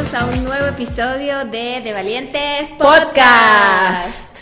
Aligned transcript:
Bienvenidos 0.00 0.14
a 0.14 0.38
un 0.38 0.44
nuevo 0.44 0.66
episodio 0.66 1.44
de 1.44 1.82
De 1.82 1.92
Valientes 1.92 2.70
Podcast. 2.78 4.34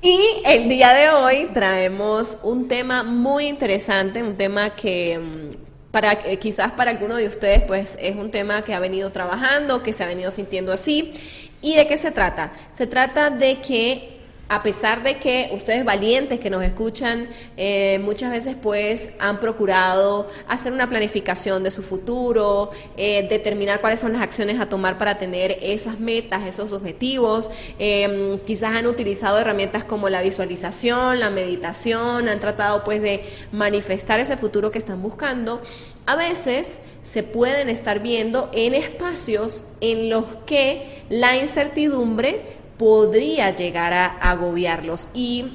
Y 0.00 0.18
el 0.44 0.70
día 0.70 0.94
de 0.94 1.10
hoy 1.10 1.50
traemos 1.52 2.38
un 2.42 2.66
tema 2.66 3.02
muy 3.02 3.46
interesante, 3.46 4.22
un 4.22 4.36
tema 4.36 4.70
que 4.70 5.18
mm, 5.18 5.90
para 5.90 6.12
eh, 6.12 6.38
quizás 6.38 6.72
para 6.72 6.92
alguno 6.92 7.16
de 7.16 7.26
ustedes 7.26 7.62
pues 7.64 7.98
es 8.00 8.16
un 8.16 8.30
tema 8.30 8.62
que 8.62 8.72
ha 8.72 8.80
venido 8.80 9.10
trabajando, 9.10 9.82
que 9.82 9.92
se 9.92 10.02
ha 10.02 10.06
venido 10.06 10.30
sintiendo 10.30 10.72
así. 10.72 11.12
¿Y 11.60 11.74
de 11.74 11.86
qué 11.86 11.98
se 11.98 12.10
trata? 12.10 12.52
Se 12.72 12.86
trata 12.86 13.28
de 13.28 13.60
que 13.60 14.15
a 14.48 14.62
pesar 14.62 15.02
de 15.02 15.18
que 15.18 15.50
ustedes 15.52 15.84
valientes 15.84 16.38
que 16.38 16.50
nos 16.50 16.62
escuchan 16.62 17.28
eh, 17.56 17.98
muchas 18.02 18.30
veces 18.30 18.56
pues 18.60 19.10
han 19.18 19.40
procurado 19.40 20.28
hacer 20.46 20.72
una 20.72 20.88
planificación 20.88 21.64
de 21.64 21.70
su 21.72 21.82
futuro, 21.82 22.70
eh, 22.96 23.26
determinar 23.28 23.80
cuáles 23.80 23.98
son 23.98 24.12
las 24.12 24.22
acciones 24.22 24.60
a 24.60 24.68
tomar 24.68 24.98
para 24.98 25.18
tener 25.18 25.58
esas 25.62 25.98
metas, 25.98 26.46
esos 26.46 26.72
objetivos, 26.72 27.50
em, 27.78 28.38
quizás 28.40 28.76
han 28.76 28.86
utilizado 28.86 29.38
herramientas 29.38 29.84
como 29.84 30.08
la 30.08 30.22
visualización, 30.22 31.18
la 31.18 31.30
meditación, 31.30 32.28
han 32.28 32.38
tratado 32.38 32.84
pues 32.84 33.02
de 33.02 33.24
manifestar 33.50 34.20
ese 34.20 34.36
futuro 34.36 34.70
que 34.70 34.78
están 34.78 35.02
buscando, 35.02 35.60
a 36.06 36.14
veces 36.14 36.78
se 37.02 37.24
pueden 37.24 37.68
estar 37.68 38.00
viendo 38.00 38.48
en 38.52 38.74
espacios 38.74 39.64
en 39.80 40.08
los 40.08 40.24
que 40.46 41.02
la 41.08 41.36
incertidumbre 41.36 42.56
podría 42.78 43.54
llegar 43.54 43.92
a 43.92 44.06
agobiarlos. 44.06 45.08
Y 45.14 45.46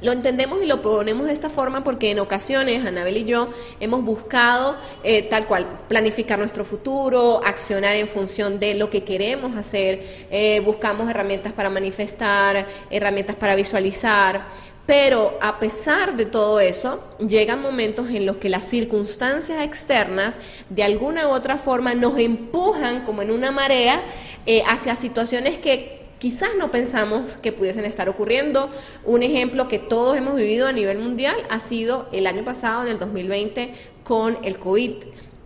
lo 0.00 0.12
entendemos 0.12 0.62
y 0.62 0.66
lo 0.66 0.80
ponemos 0.80 1.26
de 1.26 1.32
esta 1.32 1.50
forma 1.50 1.82
porque 1.82 2.12
en 2.12 2.20
ocasiones 2.20 2.86
Anabel 2.86 3.16
y 3.16 3.24
yo 3.24 3.48
hemos 3.80 4.04
buscado 4.04 4.76
eh, 5.02 5.22
tal 5.24 5.46
cual 5.46 5.66
planificar 5.88 6.38
nuestro 6.38 6.64
futuro, 6.64 7.40
accionar 7.44 7.96
en 7.96 8.06
función 8.06 8.60
de 8.60 8.74
lo 8.74 8.90
que 8.90 9.02
queremos 9.02 9.56
hacer, 9.56 10.26
eh, 10.30 10.60
buscamos 10.64 11.10
herramientas 11.10 11.52
para 11.52 11.68
manifestar, 11.68 12.66
herramientas 12.90 13.34
para 13.34 13.56
visualizar. 13.56 14.68
Pero 14.86 15.36
a 15.42 15.58
pesar 15.58 16.16
de 16.16 16.24
todo 16.24 16.60
eso, 16.60 17.04
llegan 17.18 17.60
momentos 17.60 18.08
en 18.08 18.24
los 18.24 18.36
que 18.36 18.48
las 18.48 18.64
circunstancias 18.64 19.62
externas 19.62 20.38
de 20.70 20.82
alguna 20.82 21.28
u 21.28 21.32
otra 21.32 21.58
forma 21.58 21.92
nos 21.94 22.18
empujan 22.18 23.04
como 23.04 23.20
en 23.20 23.30
una 23.30 23.50
marea 23.50 24.00
eh, 24.46 24.62
hacia 24.66 24.94
situaciones 24.94 25.58
que 25.58 25.97
quizás 26.18 26.50
no 26.58 26.70
pensamos 26.70 27.36
que 27.36 27.52
pudiesen 27.52 27.84
estar 27.84 28.08
ocurriendo. 28.08 28.70
Un 29.04 29.22
ejemplo 29.22 29.68
que 29.68 29.78
todos 29.78 30.16
hemos 30.16 30.36
vivido 30.36 30.66
a 30.66 30.72
nivel 30.72 30.98
mundial 30.98 31.36
ha 31.50 31.60
sido 31.60 32.08
el 32.12 32.26
año 32.26 32.44
pasado, 32.44 32.82
en 32.82 32.88
el 32.88 32.98
2020, 32.98 33.72
con 34.04 34.38
el 34.42 34.58
COVID. 34.58 34.92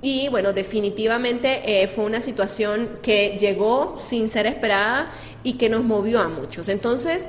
Y 0.00 0.28
bueno, 0.28 0.52
definitivamente 0.52 1.82
eh, 1.82 1.86
fue 1.88 2.04
una 2.04 2.20
situación 2.20 2.88
que 3.02 3.36
llegó 3.38 3.96
sin 3.98 4.28
ser 4.28 4.46
esperada 4.46 5.12
y 5.44 5.54
que 5.54 5.68
nos 5.68 5.84
movió 5.84 6.20
a 6.20 6.28
muchos. 6.28 6.68
Entonces, 6.68 7.28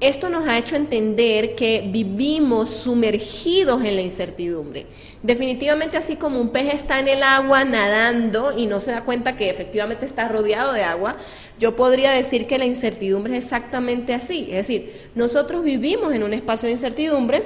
esto 0.00 0.28
nos 0.28 0.46
ha 0.46 0.58
hecho 0.58 0.76
entender 0.76 1.54
que 1.54 1.88
vivimos 1.90 2.70
sumergidos 2.70 3.84
en 3.84 3.96
la 3.96 4.02
incertidumbre. 4.02 4.86
Definitivamente 5.22 5.96
así 5.96 6.16
como 6.16 6.40
un 6.40 6.50
pez 6.50 6.74
está 6.74 6.98
en 6.98 7.08
el 7.08 7.22
agua 7.22 7.64
nadando 7.64 8.56
y 8.56 8.66
no 8.66 8.80
se 8.80 8.90
da 8.90 9.02
cuenta 9.02 9.36
que 9.36 9.48
efectivamente 9.48 10.04
está 10.04 10.28
rodeado 10.28 10.72
de 10.72 10.82
agua, 10.82 11.16
yo 11.58 11.76
podría 11.76 12.10
decir 12.10 12.46
que 12.46 12.58
la 12.58 12.66
incertidumbre 12.66 13.36
es 13.36 13.44
exactamente 13.44 14.12
así. 14.14 14.48
Es 14.50 14.56
decir, 14.56 15.10
nosotros 15.14 15.62
vivimos 15.64 16.12
en 16.12 16.22
un 16.22 16.34
espacio 16.34 16.66
de 16.66 16.72
incertidumbre, 16.72 17.42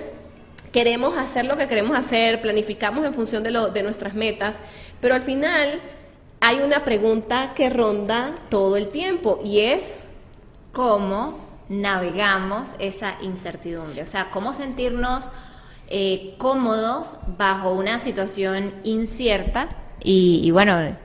queremos 0.73 1.17
hacer 1.17 1.45
lo 1.45 1.57
que 1.57 1.69
queremos 1.69 1.97
hacer, 1.97 2.41
planificamos 2.41 3.05
en 3.05 3.15
función 3.15 3.43
de, 3.43 3.53
de 3.73 3.83
nuestras 3.83 4.15
metas, 4.15 4.61
pero 5.01 5.15
al 5.15 5.23
final 5.23 5.81
hay 6.41 6.61
una 6.61 6.85
pregunta 6.85 7.53
que 7.55 7.69
ronda 7.69 8.39
todo 8.49 8.77
el 8.77 8.89
tiempo 8.89 9.41
y 9.45 9.61
es 9.61 10.05
¿cómo? 10.73 11.48
Navegamos 11.69 12.75
esa 12.79 13.17
incertidumbre, 13.21 14.03
o 14.03 14.07
sea, 14.07 14.31
cómo 14.31 14.55
sentirnos 14.55 15.31
eh, 15.89 16.35
cómodos 16.39 17.17
bajo 17.39 17.73
una 17.73 17.99
situación 17.99 18.75
incierta 18.85 19.69
y, 20.01 20.51
bueno, 20.51 20.97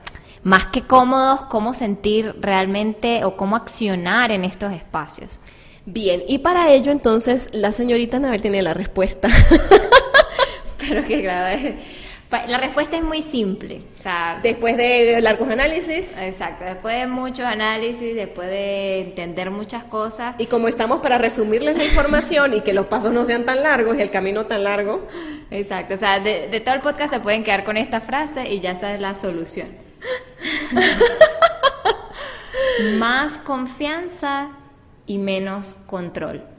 más 0.42 0.66
que 0.66 0.82
cómodos, 0.82 1.42
cómo 1.42 1.74
sentir 1.74 2.34
realmente 2.40 3.24
o 3.24 3.36
cómo 3.36 3.56
accionar 3.56 4.30
en 4.30 4.44
estos 4.44 4.72
espacios. 4.72 5.40
Bien, 5.86 6.22
y 6.26 6.38
para 6.38 6.70
ello 6.70 6.92
entonces 6.92 7.48
la 7.52 7.72
señorita 7.72 8.16
Anabel 8.16 8.40
tiene 8.40 8.62
la 8.62 8.74
respuesta. 8.74 9.28
Pero 10.78 11.04
que 11.04 11.20
grave. 11.22 11.78
La 12.46 12.58
respuesta 12.58 12.96
es 12.96 13.02
muy 13.02 13.22
simple. 13.22 13.82
O 13.98 14.02
sea, 14.02 14.40
después 14.42 14.76
de 14.76 15.20
largos 15.20 15.48
análisis. 15.48 16.16
Exacto, 16.20 16.64
después 16.64 16.98
de 16.98 17.06
muchos 17.06 17.44
análisis, 17.44 18.14
después 18.14 18.48
de 18.48 19.00
entender 19.00 19.50
muchas 19.50 19.84
cosas. 19.84 20.34
Y 20.38 20.46
como 20.46 20.68
estamos 20.68 21.00
para 21.00 21.18
resumirles 21.18 21.76
la 21.76 21.84
información 21.84 22.54
y 22.54 22.60
que 22.60 22.72
los 22.72 22.86
pasos 22.86 23.12
no 23.12 23.24
sean 23.24 23.44
tan 23.44 23.62
largos 23.62 23.96
y 23.96 24.02
el 24.02 24.10
camino 24.10 24.46
tan 24.46 24.64
largo. 24.64 25.06
Exacto, 25.50 25.94
o 25.94 25.96
sea, 25.96 26.20
de, 26.20 26.48
de 26.48 26.60
todo 26.60 26.74
el 26.74 26.80
podcast 26.80 27.12
se 27.12 27.20
pueden 27.20 27.44
quedar 27.44 27.64
con 27.64 27.76
esta 27.76 28.00
frase 28.00 28.50
y 28.50 28.60
ya 28.60 28.72
esa 28.72 28.94
es 28.94 29.00
la 29.00 29.14
solución. 29.14 29.68
Más 32.96 33.38
confianza 33.38 34.48
y 35.06 35.18
menos 35.18 35.76
control. 35.86 36.53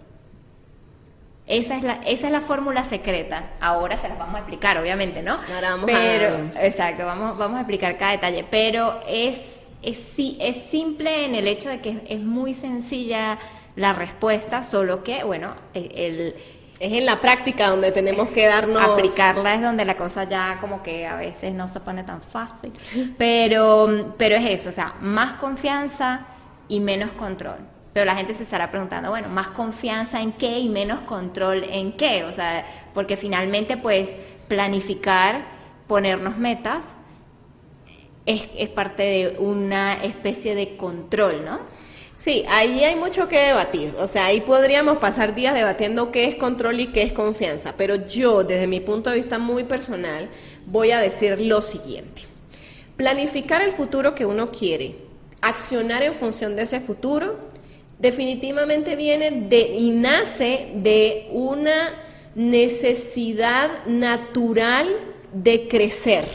Esa 1.47 1.77
es 1.77 1.83
la, 1.83 1.99
esa 2.05 2.27
es 2.27 2.31
la 2.31 2.41
fórmula 2.41 2.83
secreta. 2.83 3.51
Ahora 3.59 3.97
se 3.97 4.09
las 4.09 4.17
vamos 4.17 4.35
a 4.35 4.39
explicar, 4.39 4.77
obviamente, 4.77 5.21
¿no? 5.21 5.33
Ahora 5.53 5.71
vamos 5.71 5.85
Pero, 5.85 6.51
exacto, 6.59 7.05
vamos, 7.05 7.37
vamos 7.37 7.57
a 7.57 7.61
explicar 7.61 7.97
cada 7.97 8.11
detalle. 8.11 8.45
Pero 8.49 8.99
es, 9.07 9.39
es, 9.83 10.01
es 10.17 10.55
simple 10.71 11.25
en 11.25 11.35
el 11.35 11.47
hecho 11.47 11.69
de 11.69 11.81
que 11.81 12.01
es 12.07 12.19
muy 12.19 12.53
sencilla 12.55 13.37
la 13.75 13.93
respuesta, 13.93 14.63
solo 14.63 15.03
que, 15.03 15.23
bueno, 15.23 15.53
e, 15.75 15.91
el, 15.93 16.35
es 16.79 16.91
en 16.91 17.05
la 17.05 17.21
práctica 17.21 17.69
donde 17.69 17.91
tenemos 17.91 18.29
que 18.29 18.47
darnos... 18.47 18.81
Aplicarla 18.81 19.55
es 19.55 19.61
donde 19.61 19.85
la 19.85 19.95
cosa 19.95 20.25
ya 20.25 20.57
como 20.59 20.83
que 20.83 21.07
a 21.07 21.15
veces 21.15 21.53
no 21.53 21.67
se 21.67 21.79
pone 21.79 22.03
tan 22.03 22.21
fácil. 22.21 22.73
Pero, 23.17 24.13
pero 24.17 24.35
es 24.35 24.45
eso, 24.49 24.69
o 24.69 24.73
sea, 24.73 24.93
más 24.99 25.33
confianza 25.39 26.25
y 26.67 26.79
menos 26.79 27.11
control. 27.11 27.57
Pero 27.95 28.07
la 28.07 28.15
gente 28.17 28.33
se 28.33 28.43
estará 28.43 28.71
preguntando, 28.71 29.09
bueno, 29.09 29.29
más 29.29 29.47
confianza 29.47 30.19
en 30.19 30.33
qué 30.33 30.59
y 30.59 30.67
menos 30.67 30.99
control 31.05 31.63
en 31.63 31.93
qué. 31.93 32.25
O 32.25 32.33
sea, 32.33 32.65
porque 32.93 33.15
finalmente 33.15 33.77
pues 33.77 34.17
planificar, 34.49 35.45
ponernos 35.87 36.37
metas, 36.37 36.89
es, 38.25 38.49
es 38.57 38.67
parte 38.67 39.03
de 39.03 39.35
una 39.39 40.03
especie 40.03 40.55
de 40.55 40.75
control, 40.75 41.45
¿no? 41.45 41.59
Sí, 42.17 42.43
ahí 42.49 42.83
hay 42.83 42.97
mucho 42.97 43.29
que 43.29 43.39
debatir. 43.39 43.95
O 43.97 44.07
sea, 44.07 44.25
ahí 44.25 44.41
podríamos 44.41 44.97
pasar 44.97 45.33
días 45.33 45.53
debatiendo 45.53 46.11
qué 46.11 46.25
es 46.25 46.35
control 46.35 46.81
y 46.81 46.87
qué 46.87 47.03
es 47.03 47.13
confianza. 47.13 47.75
Pero 47.77 47.95
yo, 47.95 48.43
desde 48.43 48.67
mi 48.67 48.81
punto 48.81 49.09
de 49.09 49.15
vista 49.15 49.39
muy 49.39 49.63
personal, 49.63 50.27
voy 50.65 50.91
a 50.91 50.99
decir 50.99 51.39
lo 51.39 51.61
siguiente. 51.61 52.23
Planificar 52.97 53.61
el 53.61 53.71
futuro 53.71 54.15
que 54.15 54.25
uno 54.25 54.51
quiere, 54.51 54.97
accionar 55.39 56.03
en 56.03 56.13
función 56.13 56.57
de 56.57 56.63
ese 56.63 56.81
futuro 56.81 57.54
definitivamente 57.99 58.95
viene 58.95 59.31
de 59.31 59.61
y 59.77 59.91
nace 59.91 60.69
de 60.75 61.27
una 61.31 61.93
necesidad 62.35 63.85
natural 63.85 64.87
de 65.33 65.67
crecer. 65.67 66.27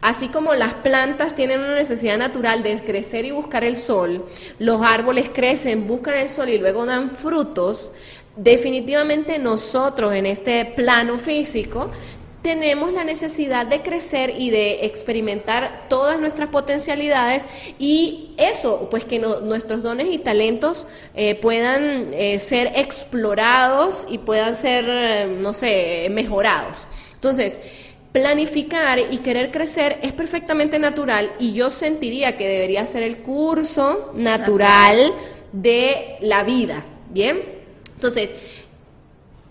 Así 0.00 0.28
como 0.28 0.54
las 0.54 0.74
plantas 0.74 1.34
tienen 1.34 1.58
una 1.58 1.74
necesidad 1.74 2.18
natural 2.18 2.62
de 2.62 2.78
crecer 2.80 3.24
y 3.24 3.32
buscar 3.32 3.64
el 3.64 3.74
sol, 3.74 4.24
los 4.60 4.80
árboles 4.82 5.28
crecen, 5.30 5.88
buscan 5.88 6.16
el 6.16 6.28
sol 6.28 6.48
y 6.48 6.58
luego 6.58 6.86
dan 6.86 7.10
frutos, 7.10 7.90
definitivamente 8.36 9.40
nosotros 9.40 10.14
en 10.14 10.26
este 10.26 10.64
plano 10.64 11.18
físico 11.18 11.90
tenemos 12.42 12.92
la 12.92 13.04
necesidad 13.04 13.66
de 13.66 13.82
crecer 13.82 14.34
y 14.38 14.50
de 14.50 14.86
experimentar 14.86 15.86
todas 15.88 16.20
nuestras 16.20 16.48
potencialidades 16.48 17.48
y 17.78 18.34
eso, 18.36 18.88
pues 18.90 19.04
que 19.04 19.18
nuestros 19.18 19.82
dones 19.82 20.08
y 20.10 20.18
talentos 20.18 20.86
eh, 21.14 21.34
puedan 21.34 22.10
eh, 22.12 22.38
ser 22.38 22.72
explorados 22.76 24.06
y 24.08 24.18
puedan 24.18 24.54
ser, 24.54 24.84
eh, 24.88 25.38
no 25.40 25.52
sé, 25.52 26.08
mejorados. 26.10 26.86
Entonces, 27.14 27.58
planificar 28.12 28.98
y 28.98 29.18
querer 29.18 29.50
crecer 29.50 29.98
es 30.02 30.12
perfectamente 30.12 30.78
natural 30.78 31.32
y 31.38 31.52
yo 31.52 31.70
sentiría 31.70 32.36
que 32.36 32.48
debería 32.48 32.86
ser 32.86 33.02
el 33.02 33.18
curso 33.18 34.12
natural 34.14 35.12
de 35.52 36.16
la 36.20 36.44
vida, 36.44 36.84
¿bien? 37.10 37.42
Entonces, 37.94 38.34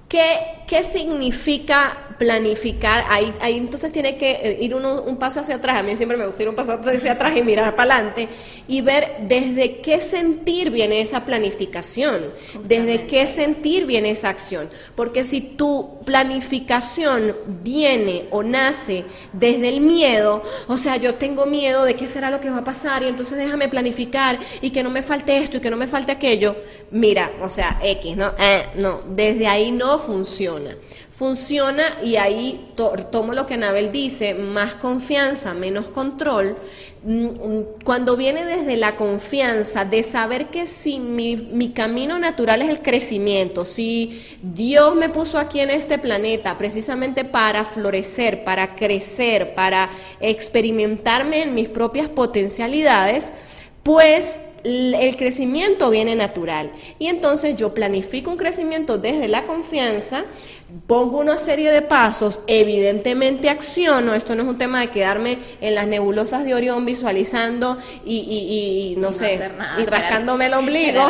¿qué, 0.08 0.57
qué 0.68 0.84
significa 0.84 1.98
planificar, 2.18 3.06
ahí, 3.10 3.34
ahí 3.42 3.58
entonces 3.58 3.92
tiene 3.92 4.18
que 4.18 4.32
eh, 4.32 4.58
ir 4.60 4.74
uno 4.74 5.04
un 5.04 5.18
paso 5.18 5.40
hacia 5.40 5.56
atrás, 5.56 5.78
a 5.78 5.84
mí 5.84 5.96
siempre 5.96 6.18
me 6.18 6.26
gusta 6.26 6.44
ir 6.44 6.50
un 6.50 6.56
paso 6.56 6.74
hacia 6.74 7.12
atrás 7.12 7.38
y 7.38 7.44
mirar 7.44 7.76
para 7.76 7.96
adelante 7.96 8.28
y 8.68 8.82
ver 8.82 9.18
desde 9.22 9.80
qué 9.82 10.02
sentir 10.02 10.72
viene 10.72 11.00
esa 11.00 11.26
planificación, 11.26 12.32
desde 12.64 13.06
qué 13.06 13.28
sentir 13.28 13.86
viene 13.86 14.10
esa 14.10 14.30
acción, 14.30 14.70
porque 14.96 15.24
si 15.24 15.42
tu 15.42 16.00
planificación 16.06 17.36
viene 17.64 18.26
o 18.32 18.42
nace 18.42 19.06
desde 19.32 19.70
el 19.70 19.80
miedo, 19.80 20.42
o 20.68 20.78
sea, 20.78 20.98
yo 20.98 21.16
tengo 21.16 21.46
miedo 21.46 21.86
de 21.86 21.96
qué 21.96 22.08
será 22.08 22.32
lo 22.32 22.42
que 22.42 22.50
va 22.50 22.60
a 22.60 22.64
pasar 22.64 23.04
y 23.04 23.08
entonces 23.08 23.38
déjame 23.38 23.70
planificar 23.70 24.40
y 24.62 24.72
que 24.72 24.84
no 24.84 24.90
me 24.90 25.04
falte 25.04 25.38
esto 25.38 25.58
y 25.58 25.60
que 25.60 25.70
no 25.70 25.78
me 25.78 25.88
falte 25.88 26.12
aquello, 26.12 26.56
mira, 26.92 27.32
o 27.42 27.50
sea, 27.50 27.80
X, 27.84 28.18
¿no? 28.18 28.34
Eh, 28.40 28.66
no, 28.76 29.02
desde 29.08 29.48
ahí 29.48 29.72
no 29.72 30.00
funciona. 30.00 30.57
Funciona 31.12 31.98
y 32.04 32.16
ahí 32.16 32.72
tomo 33.12 33.34
lo 33.34 33.46
que 33.46 33.56
Anabel 33.56 33.92
dice, 33.92 34.34
más 34.34 34.76
confianza, 34.76 35.54
menos 35.54 35.88
control. 35.88 36.58
Mm, 37.04 37.28
cuando 37.84 38.18
viene 38.18 38.46
desde 38.46 38.76
la 38.78 38.96
confianza 38.96 39.86
de 39.86 40.04
saber 40.04 40.48
que 40.48 40.68
si 40.68 41.00
mi 41.00 41.72
camino 41.74 42.20
natural 42.20 42.62
es 42.62 42.70
el 42.70 42.82
crecimiento, 42.82 43.66
si 43.66 44.24
Dios 44.42 44.96
me 44.96 45.10
puso 45.10 45.38
aquí 45.40 45.60
en 45.60 45.70
este 45.70 45.98
planeta 45.98 46.58
precisamente 46.58 47.24
para 47.24 47.66
florecer, 47.66 48.44
para 48.44 48.76
crecer, 48.76 49.54
para 49.54 49.90
experimentarme 50.20 51.44
en 51.44 51.54
mis 51.54 51.70
propias 51.70 52.10
potencialidades, 52.10 53.32
pues 53.84 54.40
el 54.64 55.16
crecimiento 55.18 55.90
viene 55.90 56.16
natural. 56.16 56.72
Y 57.00 57.08
entonces 57.08 57.56
yo 57.56 57.74
planifico 57.74 58.32
un 58.32 58.38
crecimiento 58.38 58.98
desde 58.98 59.28
la 59.28 59.46
confianza, 59.46 60.26
pongo 60.86 61.20
una 61.20 61.40
serie 61.40 61.72
de 61.72 61.82
pasos, 61.82 62.42
evidentemente 62.48 63.50
acciono, 63.50 64.14
esto 64.14 64.36
no 64.36 64.44
es 64.44 64.50
un 64.50 64.58
tema 64.58 64.82
de 64.82 64.90
quedarme 64.90 65.38
en 65.62 65.76
las 65.76 65.88
nebulosas 65.88 66.44
de 66.44 66.54
Orión 66.54 66.86
visualizando 66.86 67.78
y, 68.06 68.96
no, 68.98 69.14
sé, 69.14 69.40
y 69.78 69.86
rascándome 69.86 70.48
el 70.48 70.54
ombligo. 70.54 71.08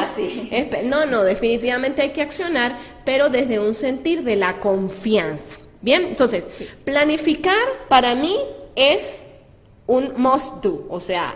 No, 0.83 1.05
no, 1.05 1.23
definitivamente 1.23 2.01
hay 2.03 2.09
que 2.09 2.21
accionar, 2.21 2.77
pero 3.05 3.29
desde 3.29 3.59
un 3.59 3.73
sentir 3.73 4.23
de 4.23 4.35
la 4.35 4.57
confianza. 4.57 5.53
Bien, 5.81 6.03
entonces, 6.05 6.49
planificar 6.83 7.55
para 7.87 8.15
mí 8.15 8.37
es 8.75 9.23
un 9.85 10.13
must 10.17 10.63
do, 10.63 10.85
o 10.89 10.99
sea, 10.99 11.35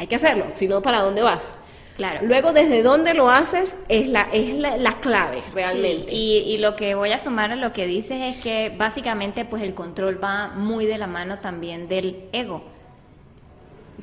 hay 0.00 0.06
que 0.06 0.16
hacerlo, 0.16 0.46
si 0.54 0.66
no, 0.66 0.80
¿para 0.80 1.00
dónde 1.02 1.20
vas? 1.20 1.54
Claro. 1.98 2.20
Luego, 2.22 2.54
desde 2.54 2.82
dónde 2.82 3.12
lo 3.12 3.28
haces 3.28 3.76
es 3.90 4.08
la, 4.08 4.30
es 4.32 4.54
la, 4.54 4.98
clave 5.00 5.42
realmente. 5.52 6.10
y, 6.10 6.38
y, 6.38 6.56
lo 6.56 6.74
que 6.74 6.94
voy 6.94 7.12
a 7.12 7.18
sumar 7.18 7.50
a 7.50 7.56
lo 7.56 7.74
que 7.74 7.86
dices 7.86 8.18
es 8.22 8.42
que 8.42 8.72
básicamente 8.74 9.44
pues 9.44 9.62
el 9.62 9.74
control 9.74 10.18
va 10.22 10.48
muy 10.48 10.86
de 10.86 10.96
la 10.96 11.06
mano 11.06 11.40
también 11.40 11.86
del 11.86 12.24
ego. 12.32 12.64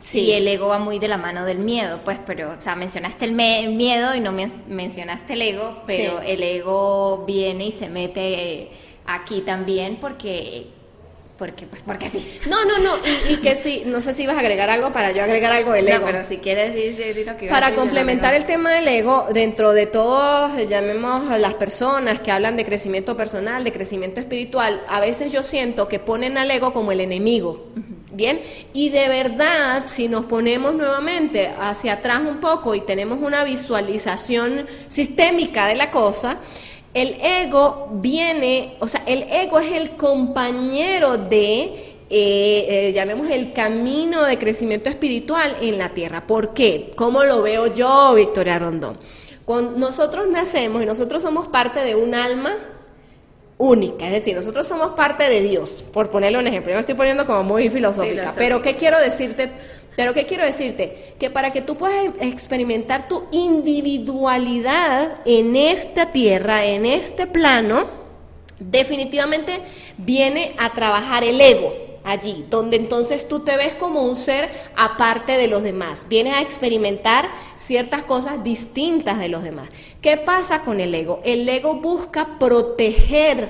Sí. 0.03 0.19
Y 0.19 0.33
el 0.33 0.47
ego 0.47 0.67
va 0.67 0.77
muy 0.77 0.99
de 0.99 1.07
la 1.07 1.17
mano 1.17 1.45
del 1.45 1.57
miedo, 1.57 2.01
pues, 2.05 2.19
pero, 2.27 2.51
o 2.51 2.61
sea, 2.61 2.75
mencionaste 2.75 3.25
el 3.25 3.33
miedo 3.33 4.13
y 4.13 4.19
no 4.19 4.31
mencionaste 4.31 5.33
el 5.33 5.41
ego, 5.41 5.81
pero 5.87 6.21
el 6.21 6.43
ego 6.43 7.23
viene 7.25 7.65
y 7.65 7.71
se 7.71 7.89
mete 7.89 8.69
aquí 9.07 9.41
también 9.41 9.97
porque 9.99 10.67
porque 11.37 11.65
pues 11.67 11.81
porque 11.83 12.09
sí. 12.09 12.39
No, 12.47 12.65
no, 12.65 12.79
no, 12.79 12.95
y, 13.29 13.37
que 13.37 13.55
sí, 13.55 13.83
no 13.85 14.01
sé 14.01 14.13
si 14.13 14.23
ibas 14.23 14.35
a 14.35 14.39
agregar 14.39 14.69
algo 14.69 14.91
para 14.91 15.11
yo 15.11 15.23
agregar 15.23 15.53
algo 15.53 15.71
del 15.71 15.87
ego. 15.87 16.05
pero 16.05 16.25
si 16.25 16.37
quieres 16.37 16.73
lo 17.25 17.37
que 17.37 17.47
Para 17.47 17.75
complementar 17.75 18.33
el 18.33 18.45
tema 18.45 18.71
del 18.73 18.87
ego, 18.87 19.27
dentro 19.31 19.73
de 19.73 19.85
todos, 19.85 20.51
llamemos 20.67 21.29
a 21.29 21.37
las 21.37 21.53
personas 21.53 22.19
que 22.21 22.31
hablan 22.31 22.57
de 22.57 22.65
crecimiento 22.65 23.15
personal, 23.15 23.63
de 23.63 23.71
crecimiento 23.71 24.19
espiritual, 24.19 24.81
a 24.87 24.99
veces 24.99 25.31
yo 25.31 25.43
siento 25.43 25.87
que 25.87 25.99
ponen 25.99 26.37
al 26.37 26.49
ego 26.49 26.73
como 26.73 26.91
el 26.91 27.01
enemigo. 27.01 27.67
Bien, 28.11 28.41
y 28.73 28.89
de 28.89 29.07
verdad, 29.09 29.83
si 29.85 30.07
nos 30.07 30.25
ponemos 30.25 30.73
nuevamente 30.73 31.51
hacia 31.59 31.93
atrás 31.93 32.21
un 32.21 32.37
poco 32.37 32.73
y 32.73 32.81
tenemos 32.81 33.19
una 33.21 33.43
visualización 33.43 34.65
sistémica 34.87 35.67
de 35.67 35.75
la 35.75 35.91
cosa, 35.91 36.37
el 36.97 37.15
ego 37.21 37.89
viene, 37.91 38.75
o 38.79 38.87
sea, 38.87 39.03
el 39.05 39.31
ego 39.31 39.59
es 39.59 39.71
el 39.71 39.91
compañero 39.91 41.15
de, 41.15 41.61
eh, 42.09 42.65
eh, 42.89 42.91
llamemos 42.91 43.29
el 43.29 43.53
camino 43.53 44.23
de 44.23 44.39
crecimiento 44.39 44.89
espiritual 44.89 45.57
en 45.61 45.77
la 45.77 45.89
tierra. 45.89 46.25
¿Por 46.25 46.55
qué? 46.55 46.91
¿Cómo 46.95 47.23
lo 47.23 47.43
veo 47.43 47.67
yo, 47.67 48.15
Victoria 48.15 48.57
Rondón? 48.57 48.97
Cuando 49.45 49.77
nosotros 49.77 50.27
nacemos 50.27 50.81
y 50.81 50.87
nosotros 50.87 51.21
somos 51.21 51.47
parte 51.49 51.81
de 51.81 51.93
un 51.93 52.15
alma 52.15 52.55
única, 53.59 54.07
es 54.07 54.13
decir, 54.13 54.35
nosotros 54.35 54.65
somos 54.65 54.93
parte 54.95 55.29
de 55.29 55.41
Dios, 55.41 55.83
por 55.93 56.09
ponerle 56.09 56.39
un 56.39 56.47
ejemplo, 56.47 56.71
yo 56.71 56.77
me 56.77 56.81
estoy 56.81 56.95
poniendo 56.95 57.27
como 57.27 57.43
muy 57.43 57.69
filosófica, 57.69 58.33
pero 58.35 58.63
¿qué 58.63 58.75
quiero 58.75 58.99
decirte? 58.99 59.51
Pero 59.97 60.13
¿qué 60.13 60.27
quiero 60.27 60.45
decirte? 60.45 61.15
Que 61.19 61.31
para 61.31 61.51
que 61.51 61.61
tú 61.61 61.75
puedas 61.75 62.13
experimentar 62.19 63.07
tu 63.07 63.23
individualidad 63.31 65.21
en 65.25 65.55
esta 65.55 66.11
tierra, 66.11 66.65
en 66.65 66.85
este 66.85 67.25
plano, 67.25 67.87
definitivamente 68.59 69.59
viene 69.97 70.53
a 70.59 70.71
trabajar 70.71 71.23
el 71.23 71.41
ego 71.41 71.73
allí, 72.03 72.45
donde 72.47 72.77
entonces 72.77 73.27
tú 73.27 73.39
te 73.39 73.57
ves 73.57 73.73
como 73.73 74.03
un 74.03 74.15
ser 74.15 74.51
aparte 74.75 75.31
de 75.31 75.47
los 75.47 75.63
demás, 75.63 76.05
vienes 76.07 76.35
a 76.35 76.43
experimentar 76.43 77.27
ciertas 77.57 78.03
cosas 78.03 78.43
distintas 78.43 79.17
de 79.17 79.29
los 79.29 79.41
demás. 79.41 79.67
¿Qué 79.99 80.15
pasa 80.15 80.61
con 80.61 80.79
el 80.79 80.93
ego? 80.93 81.21
El 81.23 81.49
ego 81.49 81.73
busca 81.73 82.37
proteger 82.37 83.49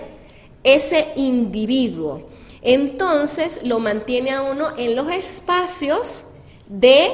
ese 0.63 1.09
individuo, 1.17 2.29
entonces 2.61 3.59
lo 3.65 3.79
mantiene 3.79 4.31
a 4.31 4.43
uno 4.43 4.69
en 4.77 4.95
los 4.95 5.11
espacios 5.11 6.23
de 6.67 7.11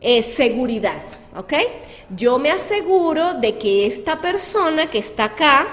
eh, 0.00 0.22
seguridad, 0.22 1.02
¿ok? 1.36 1.54
Yo 2.10 2.38
me 2.38 2.50
aseguro 2.50 3.34
de 3.34 3.58
que 3.58 3.86
esta 3.86 4.20
persona 4.20 4.90
que 4.90 4.98
está 4.98 5.24
acá, 5.24 5.66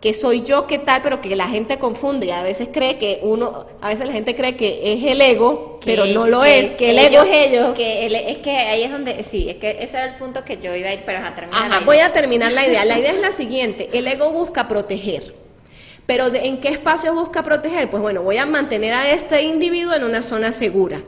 que 0.00 0.12
soy 0.12 0.42
yo, 0.42 0.66
¿qué 0.66 0.78
tal? 0.78 1.00
Pero 1.00 1.20
que 1.20 1.34
la 1.36 1.46
gente 1.46 1.78
confunde 1.78 2.26
y 2.26 2.30
a 2.30 2.42
veces 2.42 2.68
cree 2.72 2.98
que 2.98 3.20
uno, 3.22 3.66
a 3.80 3.88
veces 3.88 4.06
la 4.06 4.12
gente 4.12 4.34
cree 4.34 4.56
que 4.56 4.92
es 4.92 5.04
el 5.04 5.20
ego, 5.20 5.78
pero 5.84 6.06
no 6.06 6.26
lo 6.26 6.44
es, 6.44 6.72
que 6.72 6.90
el 6.90 6.98
ego 6.98 7.22
es 7.22 7.30
ellos. 7.30 7.74
Que 7.74 8.06
es 8.06 8.38
que 8.38 8.50
ahí 8.50 8.82
es 8.82 8.90
donde, 8.90 9.22
sí, 9.22 9.48
es 9.48 9.56
que 9.56 9.78
ese 9.80 9.96
era 9.96 10.06
el 10.06 10.16
punto 10.16 10.44
que 10.44 10.58
yo 10.58 10.74
iba 10.74 10.88
a 10.88 10.92
ir, 10.92 11.04
pero 11.06 11.24
a 11.24 11.34
terminar. 11.34 11.72
Ajá, 11.72 11.80
voy 11.84 11.98
a 11.98 12.12
terminar 12.12 12.52
la 12.52 12.66
idea. 12.66 12.84
La 12.84 12.98
idea 12.98 13.12
es 13.12 13.20
la 13.20 13.32
siguiente, 13.32 13.88
el 13.92 14.08
ego 14.08 14.30
busca 14.30 14.66
proteger. 14.66 15.34
Pero 16.04 16.34
¿en 16.34 16.58
qué 16.58 16.68
espacio 16.68 17.14
busca 17.14 17.44
proteger? 17.44 17.88
Pues 17.88 18.02
bueno, 18.02 18.22
voy 18.22 18.36
a 18.36 18.44
mantener 18.44 18.92
a 18.92 19.12
este 19.12 19.42
individuo 19.42 19.94
en 19.94 20.02
una 20.02 20.20
zona 20.20 20.50
segura. 20.50 21.00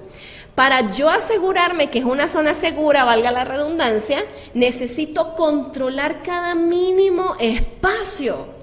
Para 0.54 0.92
yo 0.92 1.08
asegurarme 1.08 1.90
que 1.90 1.98
es 1.98 2.04
una 2.04 2.28
zona 2.28 2.54
segura, 2.54 3.04
valga 3.04 3.32
la 3.32 3.44
redundancia, 3.44 4.24
necesito 4.54 5.34
controlar 5.34 6.22
cada 6.22 6.54
mínimo 6.54 7.34
espacio. 7.40 8.54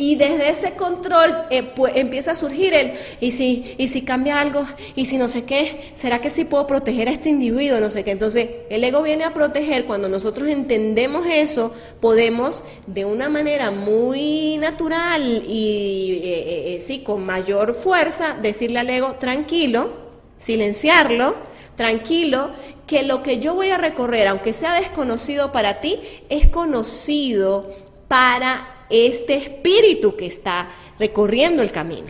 Y 0.00 0.14
desde 0.14 0.50
ese 0.50 0.72
control 0.74 1.34
eh, 1.50 1.64
pues, 1.64 1.96
empieza 1.96 2.30
a 2.30 2.34
surgir 2.36 2.72
el, 2.72 2.92
¿y 3.20 3.32
si, 3.32 3.74
y 3.78 3.88
si 3.88 4.02
cambia 4.02 4.40
algo, 4.40 4.64
y 4.94 5.06
si 5.06 5.16
no 5.16 5.26
sé 5.26 5.44
qué, 5.44 5.90
¿será 5.92 6.20
que 6.20 6.30
sí 6.30 6.44
puedo 6.44 6.68
proteger 6.68 7.08
a 7.08 7.12
este 7.12 7.28
individuo? 7.28 7.80
No 7.80 7.90
sé 7.90 8.04
qué. 8.04 8.12
Entonces, 8.12 8.48
el 8.70 8.82
ego 8.84 9.02
viene 9.02 9.24
a 9.24 9.34
proteger, 9.34 9.86
cuando 9.86 10.08
nosotros 10.08 10.48
entendemos 10.48 11.26
eso, 11.28 11.72
podemos 12.00 12.62
de 12.86 13.04
una 13.04 13.28
manera 13.28 13.72
muy 13.72 14.56
natural 14.58 15.42
y 15.46 16.20
eh, 16.22 16.76
eh, 16.76 16.80
sí, 16.80 17.00
con 17.00 17.26
mayor 17.26 17.74
fuerza, 17.74 18.36
decirle 18.40 18.78
al 18.78 18.90
ego, 18.90 19.16
tranquilo, 19.18 20.07
silenciarlo, 20.38 21.36
tranquilo, 21.76 22.50
que 22.86 23.02
lo 23.02 23.22
que 23.22 23.38
yo 23.38 23.54
voy 23.54 23.70
a 23.70 23.76
recorrer, 23.76 24.26
aunque 24.28 24.52
sea 24.52 24.74
desconocido 24.74 25.52
para 25.52 25.80
ti, 25.80 26.00
es 26.30 26.46
conocido 26.48 27.72
para 28.08 28.84
este 28.90 29.36
espíritu 29.36 30.16
que 30.16 30.26
está 30.26 30.70
recorriendo 30.98 31.62
el 31.62 31.70
camino. 31.70 32.08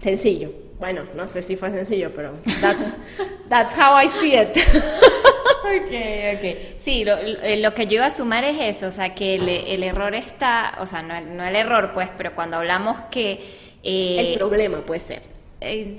Sencillo. 0.00 0.50
Bueno, 0.78 1.02
no 1.14 1.28
sé 1.28 1.42
si 1.42 1.56
fue 1.56 1.70
sencillo, 1.70 2.10
pero 2.14 2.36
that's, 2.60 2.94
that's 3.50 3.76
how 3.76 4.00
I 4.00 4.08
see 4.08 4.34
it. 4.34 4.56
ok, 5.60 6.38
ok. 6.38 6.56
Sí, 6.80 7.04
lo, 7.04 7.16
lo, 7.56 7.74
que 7.74 7.86
yo 7.86 7.96
iba 7.96 8.06
a 8.06 8.10
sumar 8.10 8.44
es 8.44 8.76
eso, 8.76 8.86
o 8.86 8.90
sea, 8.90 9.14
que 9.14 9.34
el, 9.34 9.82
error 9.82 10.14
está, 10.14 10.78
o 10.80 10.86
sea, 10.86 11.02
no, 11.02 11.20
no, 11.20 11.44
el 11.44 11.56
error, 11.56 11.90
pues, 11.92 12.08
pero 12.16 12.34
cuando 12.34 12.56
hablamos 12.56 12.96
que... 13.10 13.58
Eh, 13.82 14.32
el 14.32 14.38
problema 14.38 14.78
puede 14.78 15.00
ser. 15.00 15.22
Eh, 15.60 15.98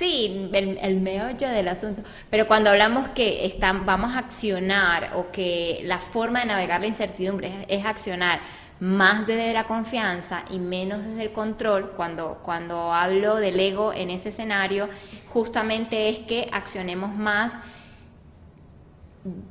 Sí, 0.00 0.48
el, 0.54 1.00
meollo 1.02 1.50
del 1.50 1.68
asunto. 1.68 2.02
Pero 2.30 2.46
cuando 2.46 2.70
hablamos 2.70 3.08
que 3.08 3.44
están, 3.44 3.84
vamos 3.84 4.14
a 4.14 4.20
accionar 4.20 5.10
o 5.14 5.30
que 5.30 5.82
la 5.84 5.98
forma 5.98 6.40
de 6.40 6.46
navegar 6.46 6.80
la 6.80 6.86
incertidumbre 6.86 7.66
es, 7.68 7.84
accionar 7.84 8.40
más 8.80 9.26
desde 9.26 9.52
la 9.52 9.64
confianza 9.64 10.44
y 10.50 10.58
menos 10.58 11.04
desde 11.04 11.24
el 11.24 11.32
control, 11.32 11.90
cuando, 11.90 12.40
cuando 12.42 12.94
hablo 12.94 13.36
del 13.36 13.60
ego 13.60 13.92
en 13.92 14.08
ese 14.08 14.30
escenario, 14.30 14.88
justamente 15.28 16.08
es 16.08 16.20
que 16.20 16.48
accionemos 16.50 17.14
más 17.14 17.58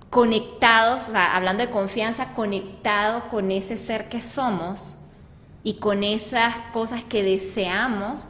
conectados, 0.10 1.10
o 1.10 1.12
sea, 1.12 1.36
hablando 1.36 1.63
de 1.63 1.70
confianza, 1.70 2.34
conectado 2.34 3.29
con 3.29 3.51
ese 3.51 3.77
ser 3.77 4.10
que 4.10 4.20
somos 4.20 4.96
y 5.63 5.75
con 5.75 6.03
esas 6.03 6.56
cosas 6.74 7.03
que 7.03 7.22
deseamos, 7.22 8.25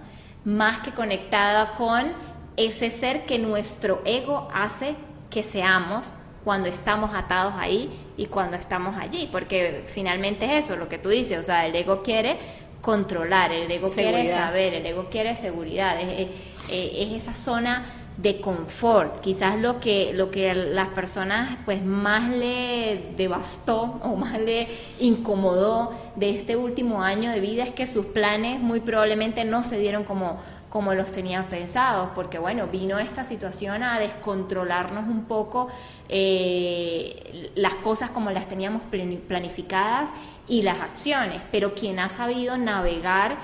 más 0.49 0.79
que 0.79 0.91
conectada 0.91 1.75
con 1.75 2.11
ese 2.57 2.89
ser 2.89 3.25
que 3.25 3.37
nuestro 3.37 4.01
ego 4.03 4.49
hace 4.53 4.95
que 5.29 5.43
seamos 5.43 6.11
cuando 6.43 6.67
estamos 6.67 7.13
atados 7.13 7.53
ahí 7.57 7.91
y 8.17 8.25
cuando 8.25 8.57
estamos 8.57 8.97
allí, 8.97 9.29
porque 9.31 9.83
finalmente 9.87 10.45
es 10.45 10.65
eso 10.65 10.75
lo 10.75 10.89
que 10.89 10.97
tú 10.97 11.09
dices, 11.09 11.37
o 11.37 11.43
sea, 11.43 11.67
el 11.67 11.75
ego 11.75 12.01
quiere 12.01 12.37
controlar, 12.81 13.51
el 13.51 13.69
ego 13.69 13.89
quiere 13.89 14.27
saber, 14.31 14.73
el 14.73 14.85
ego 14.85 15.07
quiere 15.11 15.35
seguridad, 15.35 16.01
es, 16.01 16.29
es, 16.71 17.11
esa 17.11 17.33
zona 17.35 17.85
de 18.21 18.41
confort, 18.41 19.21
quizás 19.21 19.57
lo 19.57 19.79
que 19.79 20.11
lo 20.13 20.29
que 20.29 20.53
las 20.53 20.89
personas 20.89 21.57
pues 21.63 21.81
más 21.85 22.29
le 22.29 23.13
devastó 23.15 23.97
o 24.03 24.17
más 24.17 24.37
le 24.37 24.67
incomodó 24.99 25.93
de 26.15 26.31
este 26.31 26.57
último 26.57 27.01
año 27.01 27.31
de 27.31 27.39
vida 27.39 27.63
es 27.63 27.71
que 27.71 27.87
sus 27.87 28.07
planes 28.07 28.59
muy 28.59 28.81
probablemente 28.81 29.45
no 29.45 29.63
se 29.63 29.79
dieron 29.79 30.03
como 30.03 30.37
como 30.69 30.93
los 30.93 31.11
tenían 31.11 31.45
pensados, 31.45 32.09
porque 32.13 32.37
bueno, 32.37 32.67
vino 32.67 32.99
esta 32.99 33.23
situación 33.23 33.81
a 33.81 33.99
descontrolarnos 33.99 35.07
un 35.07 35.25
poco 35.25 35.69
eh, 36.09 37.49
las 37.55 37.73
cosas 37.75 38.11
como 38.11 38.29
las 38.29 38.47
teníamos 38.47 38.83
planificadas 39.27 40.11
y 40.47 40.61
las 40.61 40.79
acciones, 40.81 41.41
pero 41.51 41.73
quien 41.73 41.97
ha 41.99 42.09
sabido 42.09 42.57
navegar 42.57 43.37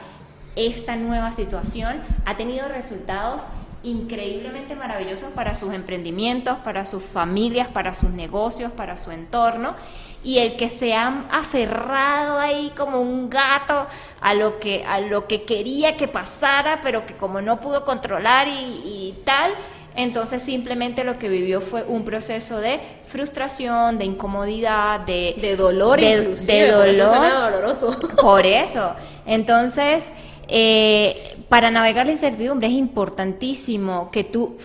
esta 0.55 0.95
nueva 0.97 1.31
situación 1.31 1.97
ha 2.25 2.37
tenido 2.37 2.67
resultados 2.67 3.43
increíblemente 3.85 4.75
maravillosos 4.75 5.31
para 5.33 5.55
sus 5.55 5.73
emprendimientos, 5.73 6.57
para 6.59 6.85
sus 6.85 7.03
familias, 7.03 7.67
para 7.67 7.95
sus 7.95 8.09
negocios, 8.09 8.71
para 8.71 8.97
su 8.97 9.11
entorno. 9.11 9.75
Y 10.23 10.39
el 10.39 10.55
que 10.55 10.69
se 10.69 10.95
ha 10.95 11.25
aferrado 11.31 12.39
ahí 12.39 12.73
como 12.75 12.99
un 12.99 13.29
gato 13.29 13.85
a 14.21 14.33
lo 14.33 14.59
que 14.59 14.83
a 14.83 14.99
lo 14.99 15.27
que 15.27 15.43
quería 15.43 15.97
que 15.97 16.07
pasara 16.07 16.81
pero 16.81 17.05
que 17.05 17.13
como 17.13 17.41
no 17.41 17.59
pudo 17.59 17.85
controlar 17.85 18.47
y, 18.47 19.13
tal 19.23 19.51
entonces 19.95 20.41
simplemente 20.41 21.03
lo 21.03 21.19
que 21.19 21.29
vivió 21.29 21.61
fue 21.61 21.83
un 21.83 22.03
proceso 22.03 22.57
de 22.57 22.79
frustración 23.07 23.99
de 23.99 24.05
incomodidad 24.05 25.01
de 25.01 25.35
de 25.37 25.55
dolor 25.55 25.99
de, 25.99 26.35
de 26.35 26.71
dolor. 26.71 27.51
doloroso. 27.51 27.95
Por 28.19 28.47
eso. 28.47 28.95
Entonces 29.27 30.11
eh, 30.47 31.37
para 31.49 31.71
navegar 31.71 32.05
la 32.05 32.13
incertidumbre 32.13 32.67
es 32.67 32.73
importantísimo 32.73 34.11
que 34.11 34.23
tú 34.23 34.57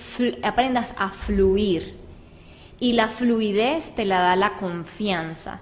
aprendas 0.42 0.94
a 0.98 1.10
fluir 1.10 1.96
y 2.80 2.92
la 2.94 3.08
fluidez 3.08 3.94
te 3.94 4.04
la 4.04 4.20
da 4.20 4.36
la 4.36 4.56
confianza. 4.56 5.60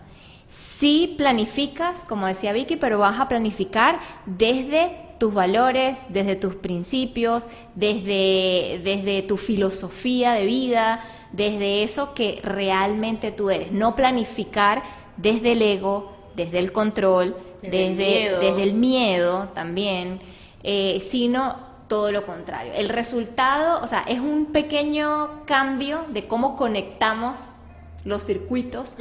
Si 0.48 1.14
planificas, 1.18 2.04
como 2.04 2.26
decía 2.26 2.52
Vicky, 2.52 2.76
pero 2.76 2.98
vas 2.98 3.20
a 3.20 3.28
planificar 3.28 4.00
desde 4.24 5.08
tus 5.18 5.34
valores, 5.34 5.98
desde 6.08 6.36
tus 6.36 6.54
principios, 6.54 7.42
desde, 7.74 8.80
desde 8.84 9.22
tu 9.22 9.36
filosofía 9.36 10.32
de 10.32 10.46
vida, 10.46 11.00
desde 11.32 11.82
eso 11.82 12.14
que 12.14 12.40
realmente 12.42 13.32
tú 13.32 13.50
eres. 13.50 13.72
No 13.72 13.94
planificar 13.96 14.82
desde 15.16 15.52
el 15.52 15.62
ego, 15.62 16.12
desde 16.38 16.60
el 16.60 16.70
control, 16.70 17.36
desde, 17.60 18.38
desde, 18.40 18.62
el, 18.62 18.72
miedo. 18.72 19.48
también, 19.54 20.20
eh, 20.62 21.04
sino 21.06 21.56
todo 21.88 22.12
lo 22.12 22.24
contrario. 22.24 22.72
El 22.74 22.88
resultado, 22.88 23.82
o 23.82 23.86
sea, 23.88 24.04
es 24.06 24.20
un 24.20 24.46
pequeño 24.52 25.44
cambio 25.46 26.04
de 26.10 26.28
cómo 26.28 26.56
conectamos 26.56 27.48
los 28.04 28.24
circuitos, 28.24 28.96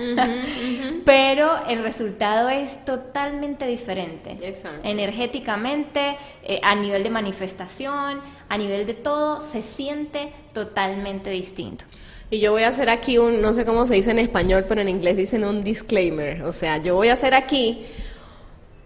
pero 1.06 1.64
el 1.68 1.84
resultado 1.84 2.50
es 2.50 2.84
totalmente 2.86 3.68
diferente. 3.68 4.38
Energéticamente, 4.84 6.18
eh, 6.44 6.60
a 6.64 6.74
nivel 6.74 7.04
de 7.04 7.12
manifestación, 7.12 8.20
a 8.50 8.58
nivel 8.58 8.88
de 8.88 8.96
todo, 8.96 9.42
se 9.42 9.62
siente 9.62 10.32
totalmente 10.54 11.30
distinto. 11.30 11.86
Y 12.30 12.40
yo 12.40 12.52
voy 12.52 12.64
a 12.64 12.68
hacer 12.70 12.90
aquí 12.90 13.18
un, 13.18 13.42
no 13.42 13.54
sé 13.54 13.66
cómo 13.66 13.86
se 13.86 13.94
dice 13.96 14.12
en 14.12 14.20
español, 14.20 14.66
pero 14.68 14.82
en 14.82 14.90
inglés 14.90 15.16
dicen 15.16 15.46
un 15.46 15.64
disclaimer. 15.64 16.44
O 16.44 16.52
sea, 16.52 16.78
yo 16.78 16.96
voy 16.96 17.08
a 17.08 17.14
hacer 17.14 17.34
aquí 17.34 17.86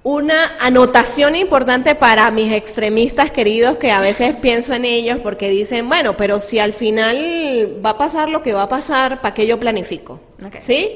una 0.04 0.58
anotación 0.60 1.36
importante 1.36 1.96
para 1.96 2.30
mis 2.32 2.52
extremistas 2.54 3.32
queridos 3.32 3.78
que 3.78 3.92
a 3.92 4.00
veces 4.00 4.36
pienso 4.36 4.74
en 4.74 4.86
ellos 4.86 5.20
porque 5.22 5.50
dicen, 5.50 5.88
bueno, 5.90 6.18
pero 6.18 6.40
si 6.40 6.60
al 6.60 6.74
final 6.74 7.80
va 7.84 7.92
a 7.92 7.98
pasar 7.98 8.30
lo 8.30 8.44
que 8.44 8.54
va 8.54 8.64
a 8.64 8.70
pasar, 8.70 9.22
¿para 9.22 9.34
qué 9.34 9.48
yo 9.48 9.60
planifico? 9.60 10.20
¿Sí? 10.60 10.90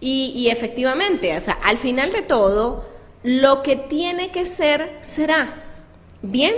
Y, 0.00 0.32
y 0.36 0.48
efectivamente, 0.48 1.34
o 1.36 1.40
sea, 1.40 1.58
al 1.62 1.78
final 1.78 2.12
de 2.12 2.22
todo, 2.22 2.84
lo 3.22 3.62
que 3.62 3.76
tiene 3.76 4.30
que 4.30 4.44
ser 4.44 4.98
será. 5.00 5.62
Bien, 6.20 6.54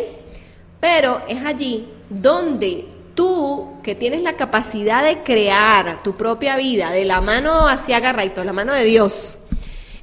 pero 0.80 1.22
es 1.28 1.44
allí 1.44 1.88
donde 2.08 2.86
tú, 3.18 3.66
que 3.82 3.96
tienes 3.96 4.22
la 4.22 4.34
capacidad 4.34 5.02
de 5.02 5.24
crear 5.24 6.04
tu 6.04 6.16
propia 6.16 6.56
vida 6.56 6.92
de 6.92 7.04
la 7.04 7.20
mano 7.20 7.66
hacia 7.66 7.96
agarraito, 7.96 8.44
la 8.44 8.52
mano 8.52 8.72
de 8.72 8.84
Dios, 8.84 9.40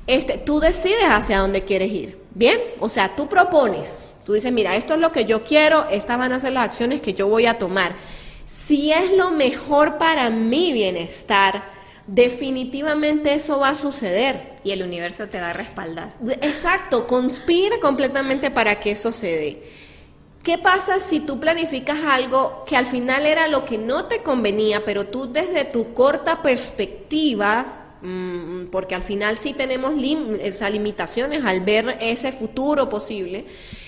este, 0.05 0.37
tú 0.37 0.59
decides 0.59 1.05
hacia 1.09 1.39
dónde 1.39 1.63
quieres 1.63 1.93
ir. 1.93 2.19
Bien, 2.31 2.59
o 2.81 2.89
sea, 2.89 3.15
tú 3.15 3.29
propones, 3.29 4.03
tú 4.25 4.33
dices, 4.33 4.51
mira, 4.51 4.75
esto 4.75 4.95
es 4.95 4.99
lo 4.99 5.13
que 5.13 5.23
yo 5.23 5.45
quiero, 5.45 5.87
estas 5.89 6.17
van 6.17 6.33
a 6.33 6.41
ser 6.41 6.51
las 6.51 6.65
acciones 6.65 6.99
que 6.99 7.13
yo 7.13 7.29
voy 7.29 7.45
a 7.45 7.57
tomar. 7.57 7.95
Si 8.47 8.91
es 8.91 9.13
lo 9.13 9.31
mejor 9.31 9.97
para 9.97 10.29
mi 10.29 10.73
bienestar, 10.73 11.63
definitivamente 12.07 13.33
eso 13.33 13.59
va 13.59 13.69
a 13.69 13.75
suceder. 13.75 14.55
Y 14.65 14.71
el 14.71 14.83
universo 14.83 15.27
te 15.27 15.39
va 15.39 15.51
a 15.51 15.53
respaldar. 15.53 16.11
Exacto, 16.41 17.07
conspira 17.07 17.79
completamente 17.79 18.51
para 18.51 18.81
que 18.81 18.91
eso 18.91 19.13
se 19.13 19.27
dé. 19.27 19.84
¿Qué 20.45 20.57
pasa 20.57 21.01
si 21.01 21.19
tú 21.19 21.39
planificas 21.41 21.97
algo 22.05 22.63
que 22.65 22.77
al 22.77 22.85
final 22.85 23.25
era 23.25 23.49
lo 23.49 23.65
que 23.65 23.77
no 23.77 24.05
te 24.05 24.21
convenía, 24.21 24.85
pero 24.85 25.07
tú 25.07 25.31
desde 25.31 25.65
tu 25.65 25.93
corta 25.93 26.41
perspectiva 26.41 27.85
Mm, 28.05 28.67
porque 28.67 28.93
al 28.93 29.01
final 29.01 29.35
sí 29.35 29.53
tenemos 29.53 29.95
limitaciones 29.95 31.43
al 31.43 31.61
ver 31.61 31.97
ese 32.01 32.31
futuro 32.31 32.87
posible, 32.87 33.45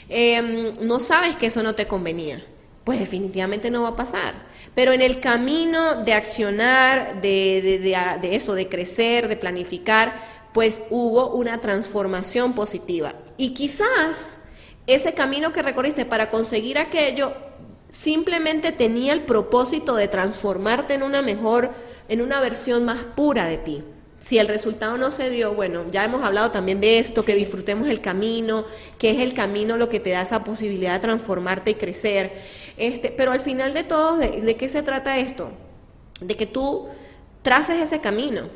em, 0.09 0.73
no 0.81 0.99
sabes 0.99 1.35
que 1.35 1.45
eso 1.45 1.61
no 1.61 1.75
te 1.75 1.85
convenía, 1.85 2.43
pues 2.83 2.99
definitivamente 2.99 3.69
no 3.69 3.83
va 3.83 3.89
a 3.89 3.95
pasar. 3.95 4.33
Pero 4.73 4.91
en 4.91 5.03
el 5.03 5.19
camino 5.19 6.03
de 6.03 6.13
accionar, 6.13 7.21
de, 7.21 7.79
de 8.21 8.35
eso, 8.35 8.55
de 8.55 8.67
crecer, 8.67 9.27
de 9.27 9.37
planificar, 9.37 10.25
pues 10.51 10.81
hubo 10.89 11.35
una 11.35 11.61
transformación 11.61 12.53
positiva. 12.53 13.13
Y 13.37 13.53
quizás 13.53 14.39
ese 14.87 15.13
camino 15.13 15.53
que 15.53 15.61
recorriste 15.61 16.05
para 16.05 16.29
conseguir 16.29 16.77
aquello 16.79 17.33
simplemente 17.91 18.71
tenía 18.71 19.13
el 19.13 19.21
propósito 19.21 19.95
de 19.95 20.07
transformarte 20.07 20.93
en 20.93 21.03
una 21.03 21.21
mejor, 21.21 21.71
en 22.09 22.21
una 22.21 22.39
versión 22.39 22.85
más 22.85 23.03
pura 23.15 23.45
de 23.45 23.57
ti 23.57 23.83
si 24.19 24.39
el 24.39 24.47
resultado 24.47 24.97
no 24.97 25.11
se 25.11 25.29
dio, 25.29 25.53
bueno, 25.53 25.85
ya 25.91 26.03
hemos 26.03 26.23
hablado 26.23 26.51
también 26.51 26.81
de 26.81 26.99
esto, 26.99 27.23
que 27.23 27.35
disfrutemos 27.35 27.87
el 27.87 28.01
camino, 28.01 28.65
que 28.97 29.11
es 29.11 29.19
el 29.19 29.33
camino 29.33 29.77
lo 29.77 29.89
que 29.89 29.99
te 29.99 30.09
da 30.11 30.21
esa 30.21 30.43
posibilidad 30.43 30.93
de 30.93 30.99
transformarte 30.99 31.71
y 31.71 31.75
crecer. 31.75 32.33
Este, 32.77 33.09
pero 33.09 33.31
al 33.31 33.41
final 33.41 33.73
de 33.73 33.83
todo, 33.83 34.17
¿de, 34.17 34.55
qué 34.55 34.69
se 34.69 34.81
trata 34.81 35.19
esto? 35.19 35.51
De 36.19 36.35
que 36.35 36.47
tú 36.47 36.87
traces 37.43 37.79
ese 37.79 38.01
camino. 38.01 38.49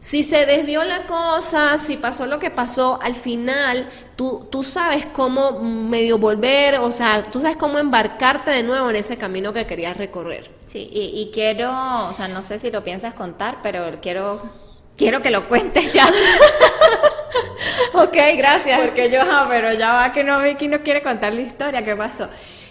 Si 0.00 0.22
se 0.22 0.46
desvió 0.46 0.84
la 0.84 1.06
cosa, 1.06 1.76
si 1.78 1.96
pasó 1.96 2.26
lo 2.26 2.38
que 2.38 2.50
pasó, 2.50 3.00
al 3.02 3.16
final 3.16 3.88
tú, 4.14 4.46
tú 4.50 4.62
sabes 4.62 5.06
cómo 5.06 5.60
medio 5.60 6.18
volver, 6.18 6.78
o 6.78 6.92
sea, 6.92 7.24
tú 7.24 7.40
sabes 7.40 7.56
cómo 7.56 7.78
embarcarte 7.78 8.52
de 8.52 8.62
nuevo 8.62 8.90
en 8.90 8.96
ese 8.96 9.16
camino 9.16 9.52
que 9.52 9.66
querías 9.66 9.96
recorrer. 9.96 10.50
Sí, 10.66 10.88
y, 10.92 11.20
y 11.20 11.30
quiero, 11.32 11.70
o 12.08 12.12
sea, 12.12 12.28
no 12.28 12.42
sé 12.42 12.60
si 12.60 12.70
lo 12.70 12.84
piensas 12.84 13.14
contar, 13.14 13.58
pero 13.62 13.98
quiero 14.00 14.40
quiero 14.98 15.22
que 15.22 15.30
lo 15.30 15.48
cuentes 15.48 15.92
ya. 15.94 16.04
ok, 17.94 18.16
gracias. 18.36 18.80
Porque 18.80 19.10
yo, 19.10 19.22
ah, 19.22 19.46
pero 19.48 19.72
ya 19.72 19.94
va 19.94 20.12
que 20.12 20.24
no, 20.24 20.42
Vicky 20.42 20.68
no 20.68 20.82
quiere 20.82 21.00
contar 21.00 21.32
la 21.32 21.40
historia, 21.40 21.82
¿qué 21.84 21.96
pasó? 21.96 22.28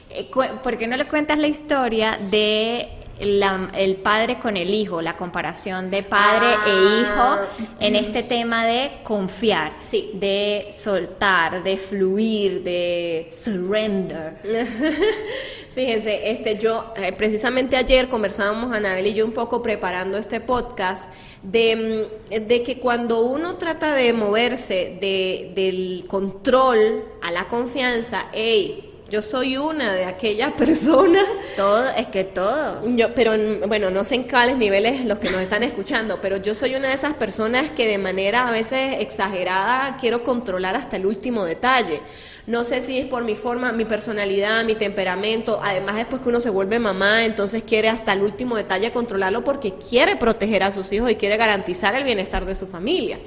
Eh, 0.09 0.29
¿Por 0.31 0.77
qué 0.77 0.85
no 0.85 0.97
le 0.97 1.07
cuentas 1.07 1.39
la 1.39 1.47
historia 1.47 2.19
de 2.29 2.89
el 3.19 3.95
padre 4.03 4.39
con 4.39 4.57
el 4.57 4.73
hijo, 4.73 5.01
la 5.01 5.15
comparación 5.17 5.89
de 5.89 6.03
padre 6.03 6.47
e 6.65 6.69
Ah. 6.69 7.01
hijo 7.01 7.65
en 7.79 7.95
este 7.95 8.23
tema 8.23 8.65
de 8.65 8.91
confiar, 9.03 9.73
Sí. 9.89 10.11
de 10.13 10.67
soltar, 10.71 11.63
de 11.63 11.77
fluir, 11.77 12.63
de 12.63 13.27
surrender. 13.31 14.37
Fíjense, 15.75 16.31
este, 16.31 16.57
yo 16.57 16.91
eh, 16.95 17.11
precisamente 17.13 17.75
ayer 17.77 18.09
conversábamos 18.09 18.75
Anabel 18.75 19.07
y 19.07 19.13
yo 19.13 19.25
un 19.25 19.31
poco 19.33 19.61
preparando 19.61 20.17
este 20.17 20.39
podcast 20.39 21.13
de, 21.43 22.07
mm, 22.31 22.47
de 22.47 22.63
que 22.63 22.79
cuando 22.79 23.21
uno 23.21 23.55
trata 23.57 23.93
de 23.93 24.11
moverse 24.13 24.97
de, 24.99 25.51
del 25.55 26.05
control 26.07 27.03
a 27.21 27.31
la 27.31 27.47
confianza, 27.47 28.25
hey, 28.33 28.83
yo 29.09 29.21
soy 29.21 29.57
una 29.57 29.93
de 29.93 30.05
aquellas 30.05 30.51
personas 30.53 31.23
Todo, 31.55 31.87
es 31.89 32.07
que 32.07 32.23
todo. 32.23 32.81
yo, 32.95 33.13
pero 33.13 33.33
bueno, 33.67 33.89
no 33.89 34.03
sé 34.03 34.15
en 34.15 34.23
cuáles 34.23 34.57
niveles 34.57 35.05
los 35.05 35.19
que 35.19 35.29
nos 35.29 35.41
están 35.41 35.63
escuchando, 35.63 36.19
pero 36.21 36.37
yo 36.37 36.53
soy 36.53 36.75
una 36.75 36.89
de 36.89 36.95
esas 36.95 37.13
personas 37.13 37.71
que 37.71 37.87
de 37.87 37.97
manera 37.97 38.47
a 38.47 38.51
veces 38.51 38.97
exagerada 38.99 39.97
quiero 39.99 40.23
controlar 40.23 40.75
hasta 40.75 40.97
el 40.97 41.05
último 41.05 41.45
detalle. 41.45 42.01
No 42.47 42.63
sé 42.63 42.79
si 42.79 42.97
es 42.97 43.05
por 43.07 43.25
mi 43.25 43.35
forma, 43.35 43.73
mi 43.73 43.83
personalidad, 43.83 44.63
mi 44.63 44.75
temperamento. 44.75 45.59
Además, 45.61 45.95
después 45.95 46.21
que 46.21 46.29
uno 46.29 46.39
se 46.39 46.49
vuelve 46.49 46.79
mamá, 46.79 47.25
entonces 47.25 47.61
quiere 47.63 47.89
hasta 47.89 48.13
el 48.13 48.21
último 48.21 48.55
detalle 48.55 48.93
controlarlo 48.93 49.43
porque 49.43 49.73
quiere 49.73 50.15
proteger 50.15 50.63
a 50.63 50.71
sus 50.71 50.89
hijos 50.93 51.11
y 51.11 51.15
quiere 51.15 51.35
garantizar 51.35 51.93
el 51.95 52.05
bienestar 52.05 52.45
de 52.45 52.55
su 52.55 52.65
familia. 52.65 53.19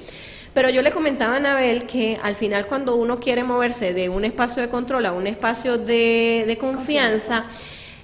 Pero 0.53 0.69
yo 0.69 0.81
le 0.81 0.91
comentaba 0.91 1.35
a 1.35 1.37
Anabel 1.37 1.85
que 1.85 2.19
al 2.21 2.35
final 2.35 2.67
cuando 2.67 2.95
uno 2.95 3.19
quiere 3.19 3.43
moverse 3.43 3.93
de 3.93 4.09
un 4.09 4.25
espacio 4.25 4.61
de 4.61 4.69
control 4.69 5.05
a 5.05 5.13
un 5.13 5.27
espacio 5.27 5.77
de, 5.77 6.43
de 6.45 6.57
confianza, 6.57 7.45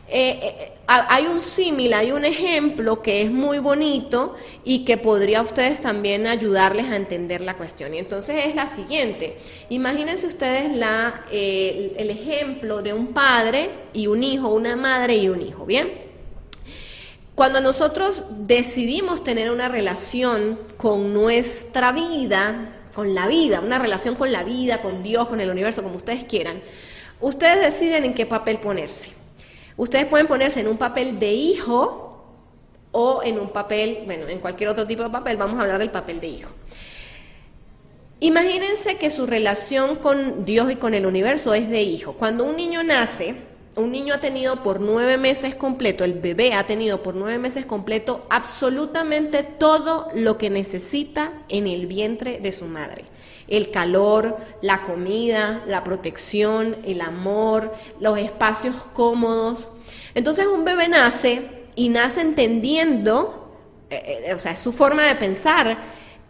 eh, 0.10 0.40
eh, 0.42 0.72
ha- 0.88 1.14
hay 1.14 1.26
un 1.28 1.42
símil, 1.42 1.94
hay 1.94 2.14
un 2.14 2.24
ejemplo 2.24 3.02
que 3.02 3.22
es 3.22 3.30
muy 3.32 3.60
bonito 3.60 4.36
y 4.64 4.86
que 4.86 4.96
podría 4.98 5.40
a 5.40 5.42
ustedes 5.42 5.82
también 5.82 6.26
ayudarles 6.26 6.86
a 6.90 6.96
entender 6.96 7.42
la 7.42 7.58
cuestión. 7.58 7.94
Y 7.94 7.98
entonces 7.98 8.46
es 8.46 8.56
la 8.56 8.68
siguiente. 8.68 9.38
Imagínense 9.68 10.26
ustedes 10.28 10.72
la, 10.78 11.26
eh, 11.30 11.96
el 11.98 12.10
ejemplo 12.10 12.82
de 12.82 12.94
un 12.94 13.08
padre 13.14 13.72
y 13.92 14.08
un 14.08 14.24
hijo, 14.24 14.48
una 14.50 14.78
madre 14.78 15.18
y 15.18 15.28
un 15.28 15.42
hijo, 15.42 15.66
¿bien? 15.66 16.07
Cuando 17.38 17.62
nosotros 17.62 18.24
decidimos 18.48 19.24
tener 19.24 19.52
una 19.52 19.70
relación 19.70 20.58
con 20.76 21.14
nuestra 21.14 21.92
vida, 21.92 22.74
con 22.96 23.14
la 23.14 23.28
vida, 23.28 23.60
una 23.60 23.78
relación 23.78 24.16
con 24.16 24.32
la 24.32 24.42
vida, 24.42 24.82
con 24.82 25.04
Dios, 25.04 25.28
con 25.28 25.40
el 25.40 25.52
universo, 25.52 25.84
como 25.84 25.98
ustedes 25.98 26.24
quieran, 26.24 26.64
ustedes 27.22 27.62
deciden 27.62 28.06
en 28.06 28.16
qué 28.16 28.26
papel 28.26 28.58
ponerse. 28.58 29.12
Ustedes 29.76 30.08
pueden 30.08 30.26
ponerse 30.26 30.62
en 30.62 30.68
un 30.68 30.80
papel 30.80 31.20
de 31.20 31.32
hijo 31.32 32.26
o 32.92 33.22
en 33.24 33.38
un 33.38 33.50
papel, 33.50 34.00
bueno, 34.08 34.28
en 34.28 34.40
cualquier 34.40 34.70
otro 34.70 34.88
tipo 34.88 35.04
de 35.04 35.12
papel, 35.12 35.38
vamos 35.38 35.60
a 35.60 35.62
hablar 35.62 35.78
del 35.78 35.92
papel 35.92 36.20
de 36.20 36.30
hijo. 36.30 36.50
Imagínense 38.20 38.98
que 38.98 39.12
su 39.12 39.28
relación 39.28 39.98
con 39.98 40.44
Dios 40.44 40.72
y 40.72 40.76
con 40.78 40.96
el 40.96 41.06
universo 41.06 41.54
es 41.54 41.70
de 41.70 41.84
hijo. 41.84 42.14
Cuando 42.14 42.46
un 42.46 42.58
niño 42.58 42.82
nace, 42.82 43.36
un 43.78 43.92
niño 43.92 44.16
ha 44.16 44.20
tenido 44.20 44.64
por 44.64 44.80
nueve 44.80 45.18
meses 45.18 45.56
completo, 45.56 46.04
el 46.04 46.14
bebé 46.14 46.54
ha 46.54 46.66
tenido 46.66 47.04
por 47.04 47.16
nueve 47.16 47.38
meses 47.38 47.66
completo 47.66 48.26
absolutamente 48.30 49.44
todo 49.44 50.10
lo 50.14 50.38
que 50.38 50.50
necesita 50.50 51.32
en 51.48 51.68
el 51.68 51.86
vientre 51.86 52.40
de 52.40 52.52
su 52.52 52.66
madre. 52.66 53.06
El 53.48 53.72
calor, 53.72 54.38
la 54.62 54.82
comida, 54.82 55.64
la 55.68 55.84
protección, 55.84 56.76
el 56.84 57.02
amor, 57.02 57.74
los 58.00 58.18
espacios 58.20 58.76
cómodos. 58.94 59.70
Entonces 60.16 60.48
un 60.48 60.66
bebé 60.66 60.88
nace 60.88 61.48
y 61.76 61.90
nace 61.90 62.22
entendiendo, 62.22 63.54
eh, 63.90 64.24
eh, 64.28 64.34
o 64.34 64.40
sea, 64.40 64.54
es 64.54 64.60
su 64.60 64.74
forma 64.74 65.04
de 65.04 65.16
pensar, 65.16 65.78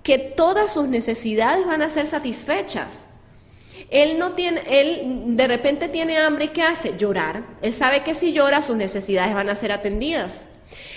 que 0.03 0.19
todas 0.19 0.73
sus 0.73 0.87
necesidades 0.87 1.65
van 1.65 1.81
a 1.81 1.89
ser 1.89 2.07
satisfechas. 2.07 3.07
Él 3.89 4.19
no 4.19 4.33
tiene, 4.33 4.61
él 4.69 5.35
de 5.37 5.47
repente 5.47 5.87
tiene 5.87 6.17
hambre 6.17 6.45
y 6.45 6.49
¿qué 6.49 6.61
hace? 6.63 6.97
Llorar. 6.97 7.43
Él 7.61 7.73
sabe 7.73 8.03
que 8.03 8.13
si 8.13 8.33
llora 8.33 8.61
sus 8.61 8.75
necesidades 8.75 9.33
van 9.33 9.49
a 9.49 9.55
ser 9.55 9.71
atendidas. 9.71 10.47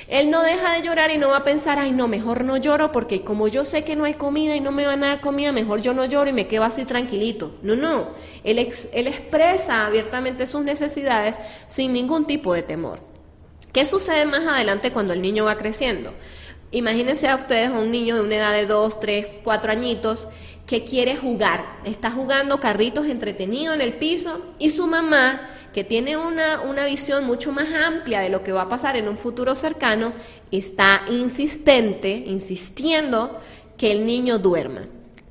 Él 0.08 0.28
no 0.30 0.42
deja 0.42 0.72
de 0.74 0.82
llorar 0.82 1.12
y 1.12 1.18
no 1.18 1.28
va 1.28 1.38
a 1.38 1.44
pensar, 1.44 1.78
ay 1.78 1.92
no, 1.92 2.08
mejor 2.08 2.42
no 2.42 2.56
lloro 2.56 2.90
porque 2.90 3.22
como 3.22 3.46
yo 3.46 3.64
sé 3.64 3.84
que 3.84 3.94
no 3.94 4.04
hay 4.04 4.14
comida 4.14 4.56
y 4.56 4.60
no 4.60 4.72
me 4.72 4.84
van 4.84 5.04
a 5.04 5.08
dar 5.08 5.20
comida, 5.20 5.52
mejor 5.52 5.80
yo 5.80 5.94
no 5.94 6.04
lloro 6.04 6.28
y 6.28 6.32
me 6.32 6.48
quedo 6.48 6.64
así 6.64 6.84
tranquilito. 6.84 7.54
No, 7.62 7.76
no. 7.76 8.08
Él, 8.42 8.58
ex- 8.58 8.88
él 8.92 9.06
expresa 9.06 9.86
abiertamente 9.86 10.46
sus 10.46 10.62
necesidades 10.64 11.38
sin 11.68 11.92
ningún 11.92 12.26
tipo 12.26 12.52
de 12.54 12.62
temor. 12.64 12.98
¿Qué 13.72 13.84
sucede 13.84 14.24
más 14.24 14.44
adelante 14.48 14.90
cuando 14.90 15.12
el 15.14 15.22
niño 15.22 15.44
va 15.44 15.56
creciendo? 15.56 16.12
Imagínense 16.72 17.28
a 17.28 17.36
ustedes 17.36 17.68
a 17.68 17.78
un 17.78 17.92
niño 17.92 18.16
de 18.16 18.22
una 18.22 18.36
edad 18.36 18.52
de 18.52 18.66
2, 18.66 18.98
3, 18.98 19.26
4 19.44 19.70
añitos 19.70 20.26
que 20.70 20.84
quiere 20.84 21.16
jugar, 21.16 21.64
está 21.84 22.12
jugando 22.12 22.60
carritos 22.60 23.06
entretenido 23.06 23.74
en 23.74 23.80
el 23.80 23.94
piso 23.94 24.40
y 24.60 24.70
su 24.70 24.86
mamá, 24.86 25.50
que 25.74 25.82
tiene 25.82 26.16
una, 26.16 26.60
una 26.60 26.86
visión 26.86 27.24
mucho 27.24 27.50
más 27.50 27.66
amplia 27.74 28.20
de 28.20 28.28
lo 28.28 28.44
que 28.44 28.52
va 28.52 28.62
a 28.62 28.68
pasar 28.68 28.94
en 28.94 29.08
un 29.08 29.18
futuro 29.18 29.56
cercano, 29.56 30.12
está 30.52 31.02
insistente, 31.10 32.10
insistiendo 32.10 33.40
que 33.76 33.90
el 33.90 34.06
niño 34.06 34.38
duerma. 34.38 34.82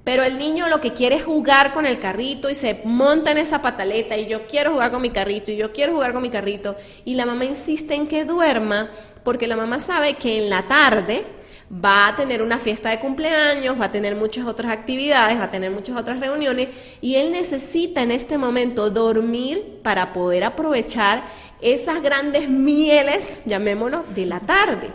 Pero 0.04 0.24
el 0.24 0.38
niño 0.38 0.68
lo 0.68 0.82
que 0.82 0.94
quiere 0.94 1.16
es 1.16 1.24
jugar 1.24 1.72
con 1.72 1.86
el 1.86 2.00
carrito 2.00 2.50
y 2.50 2.56
se 2.56 2.82
monta 2.84 3.32
en 3.32 3.38
esa 3.38 3.62
pataleta 3.62 4.18
y 4.18 4.28
yo 4.28 4.46
quiero 4.46 4.74
jugar 4.74 4.92
con 4.92 5.02
mi 5.02 5.12
carrito 5.12 5.52
y 5.52 5.56
yo 5.56 5.72
quiero 5.72 5.94
jugar 5.94 6.12
con 6.12 6.22
mi 6.22 6.30
carrito 6.30 6.76
y 7.06 7.16
la 7.16 7.26
mamá 7.26 7.46
insiste 7.46 7.96
en 7.96 8.08
que 8.08 8.26
duerma 8.26 8.90
porque 9.24 9.48
la 9.48 9.56
mamá 9.56 9.80
sabe 9.80 10.16
que 10.16 10.38
en 10.38 10.50
la 10.50 10.68
tarde 10.68 11.24
va 11.72 12.08
a 12.08 12.16
tener 12.16 12.42
una 12.42 12.58
fiesta 12.58 12.90
de 12.90 13.00
cumpleaños, 13.00 13.80
va 13.80 13.86
a 13.86 13.92
tener 13.92 14.16
muchas 14.16 14.46
otras 14.48 14.72
actividades, 14.72 15.40
va 15.40 15.46
a 15.46 15.52
tener 15.52 15.72
muchas 15.72 15.98
otras 15.98 16.20
reuniones 16.20 16.70
y 17.00 17.16
él 17.16 17.32
necesita 17.32 18.02
en 18.02 18.12
este 18.12 18.38
momento 18.38 18.90
dormir 18.90 19.80
para 19.84 20.12
poder 20.14 20.44
aprovechar 20.44 21.24
esas 21.62 22.02
grandes 22.02 22.50
mieles, 22.50 23.42
llamémoslo, 23.46 24.04
de 24.16 24.26
la 24.26 24.40
tarde. 24.40 24.92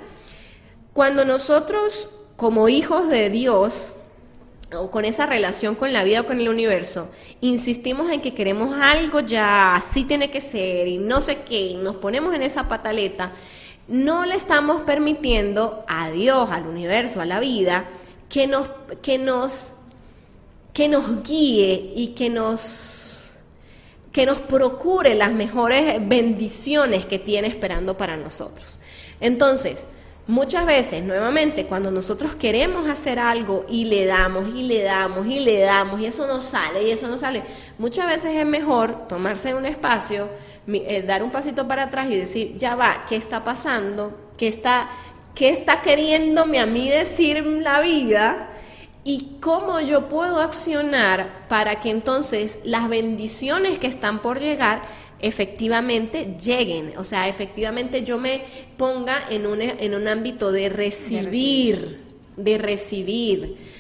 Cuando 0.92 1.24
nosotros 1.24 2.08
como 2.36 2.68
hijos 2.68 3.08
de 3.08 3.30
Dios 3.30 3.92
o 4.72 4.90
con 4.90 5.04
esa 5.04 5.26
relación 5.26 5.76
con 5.76 5.92
la 5.92 6.02
vida 6.02 6.22
o 6.22 6.26
con 6.26 6.40
el 6.40 6.48
universo, 6.48 7.08
insistimos 7.40 8.10
en 8.10 8.20
que 8.20 8.34
queremos 8.34 8.76
algo 8.80 9.20
ya, 9.20 9.76
así 9.76 10.04
tiene 10.04 10.30
que 10.30 10.40
ser 10.40 10.88
y 10.88 10.98
no 10.98 11.20
sé 11.20 11.38
qué, 11.48 11.60
y 11.60 11.74
nos 11.74 11.96
ponemos 11.96 12.34
en 12.34 12.42
esa 12.42 12.68
pataleta, 12.68 13.32
no 13.88 14.24
le 14.24 14.34
estamos 14.34 14.82
permitiendo 14.82 15.84
a 15.86 16.10
Dios, 16.10 16.50
al 16.50 16.66
universo, 16.66 17.20
a 17.20 17.26
la 17.26 17.40
vida, 17.40 17.84
que 18.28 18.46
nos, 18.46 18.68
que 19.02 19.18
nos, 19.18 19.72
que 20.72 20.88
nos 20.88 21.22
guíe 21.22 21.92
y 21.94 22.08
que 22.08 22.30
nos, 22.30 23.32
que 24.12 24.26
nos 24.26 24.40
procure 24.40 25.14
las 25.14 25.32
mejores 25.32 25.96
bendiciones 26.06 27.06
que 27.06 27.18
tiene 27.18 27.48
esperando 27.48 27.96
para 27.96 28.16
nosotros. 28.16 28.78
Entonces, 29.20 29.86
Muchas 30.26 30.64
veces, 30.64 31.04
nuevamente, 31.04 31.66
cuando 31.66 31.90
nosotros 31.90 32.34
queremos 32.34 32.88
hacer 32.88 33.18
algo 33.18 33.66
y 33.68 33.84
le 33.84 34.06
damos 34.06 34.48
y 34.54 34.62
le 34.62 34.82
damos 34.82 35.26
y 35.26 35.38
le 35.38 35.60
damos 35.60 36.00
y 36.00 36.06
eso 36.06 36.26
no 36.26 36.40
sale 36.40 36.82
y 36.82 36.90
eso 36.90 37.08
no 37.08 37.18
sale, 37.18 37.42
muchas 37.76 38.06
veces 38.06 38.34
es 38.34 38.46
mejor 38.46 39.06
tomarse 39.06 39.54
un 39.54 39.66
espacio, 39.66 40.30
eh, 40.66 41.02
dar 41.02 41.22
un 41.22 41.30
pasito 41.30 41.68
para 41.68 41.84
atrás 41.84 42.08
y 42.10 42.16
decir, 42.16 42.56
ya 42.56 42.74
va, 42.74 43.04
¿qué 43.08 43.16
está 43.16 43.44
pasando? 43.44 44.18
¿Qué 44.36 44.48
está, 44.48 44.88
qué 45.34 45.50
está 45.50 45.82
queriéndome 45.82 46.58
a 46.58 46.66
mí 46.66 46.88
decir 46.88 47.44
la 47.44 47.80
vida? 47.80 48.50
¿Y 49.04 49.36
cómo 49.40 49.80
yo 49.80 50.08
puedo 50.08 50.40
accionar 50.40 51.46
para 51.48 51.80
que 51.80 51.90
entonces 51.90 52.58
las 52.64 52.88
bendiciones 52.88 53.78
que 53.78 53.86
están 53.86 54.20
por 54.22 54.40
llegar 54.40 54.82
efectivamente 55.20 56.36
lleguen? 56.42 56.94
O 56.96 57.04
sea, 57.04 57.28
efectivamente 57.28 58.02
yo 58.02 58.18
me 58.18 58.42
ponga 58.78 59.22
en 59.28 59.46
un, 59.46 59.60
en 59.60 59.94
un 59.94 60.08
ámbito 60.08 60.52
de 60.52 60.62
de 60.62 60.68
recibir. 60.70 62.03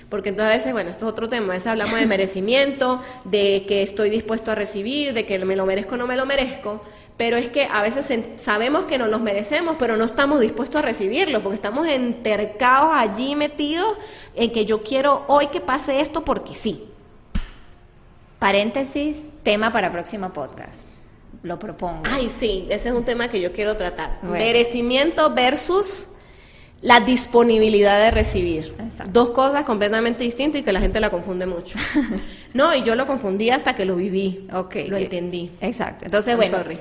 Porque 0.08 0.28
entonces 0.28 0.50
a 0.50 0.56
veces, 0.56 0.72
bueno, 0.72 0.90
esto 0.90 1.06
es 1.06 1.12
otro 1.12 1.28
tema, 1.28 1.46
a 1.46 1.56
veces 1.56 1.66
hablamos 1.66 1.98
de 1.98 2.06
merecimiento, 2.06 3.02
de 3.24 3.64
que 3.66 3.82
estoy 3.82 4.10
dispuesto 4.10 4.50
a 4.50 4.54
recibir, 4.54 5.12
de 5.12 5.26
que 5.26 5.38
me 5.44 5.56
lo 5.56 5.66
merezco 5.66 5.94
o 5.94 5.98
no 5.98 6.06
me 6.06 6.16
lo 6.16 6.26
merezco, 6.26 6.82
pero 7.16 7.36
es 7.36 7.48
que 7.48 7.68
a 7.70 7.82
veces 7.82 8.12
sabemos 8.36 8.86
que 8.86 8.98
nos 8.98 9.08
los 9.08 9.20
merecemos, 9.20 9.76
pero 9.78 9.96
no 9.96 10.04
estamos 10.04 10.40
dispuestos 10.40 10.80
a 10.80 10.82
recibirlo, 10.82 11.42
porque 11.42 11.54
estamos 11.54 11.86
entercados 11.86 12.90
allí 12.92 13.36
metidos 13.36 13.96
en 14.34 14.52
que 14.52 14.64
yo 14.64 14.82
quiero 14.82 15.24
hoy 15.28 15.48
que 15.48 15.60
pase 15.60 16.00
esto 16.00 16.24
porque 16.24 16.54
sí. 16.54 16.84
Paréntesis, 18.38 19.22
tema 19.42 19.72
para 19.72 19.92
próximo 19.92 20.32
podcast. 20.32 20.82
Lo 21.42 21.58
propongo. 21.58 22.02
Ay, 22.04 22.30
sí, 22.30 22.66
ese 22.70 22.88
es 22.88 22.94
un 22.94 23.04
tema 23.04 23.28
que 23.28 23.40
yo 23.40 23.52
quiero 23.52 23.76
tratar. 23.76 24.18
Bueno. 24.22 24.44
Merecimiento 24.44 25.34
versus 25.34 26.08
la 26.84 27.00
disponibilidad 27.00 27.98
de 27.98 28.10
recibir. 28.10 28.74
Exacto. 28.78 29.10
Dos 29.10 29.30
cosas 29.30 29.64
completamente 29.64 30.22
distintas 30.22 30.60
y 30.60 30.64
que 30.64 30.70
la 30.70 30.80
gente 30.80 31.00
la 31.00 31.10
confunde 31.10 31.46
mucho. 31.46 31.78
no, 32.52 32.74
y 32.76 32.82
yo 32.82 32.94
lo 32.94 33.06
confundí 33.06 33.48
hasta 33.48 33.74
que 33.74 33.86
lo 33.86 33.96
viví. 33.96 34.46
Ok. 34.52 34.76
Lo 34.88 34.98
entendí. 34.98 35.50
Exacto. 35.62 36.04
Entonces, 36.04 36.32
I'm 36.32 36.36
bueno, 36.36 36.58
sorry. 36.58 36.78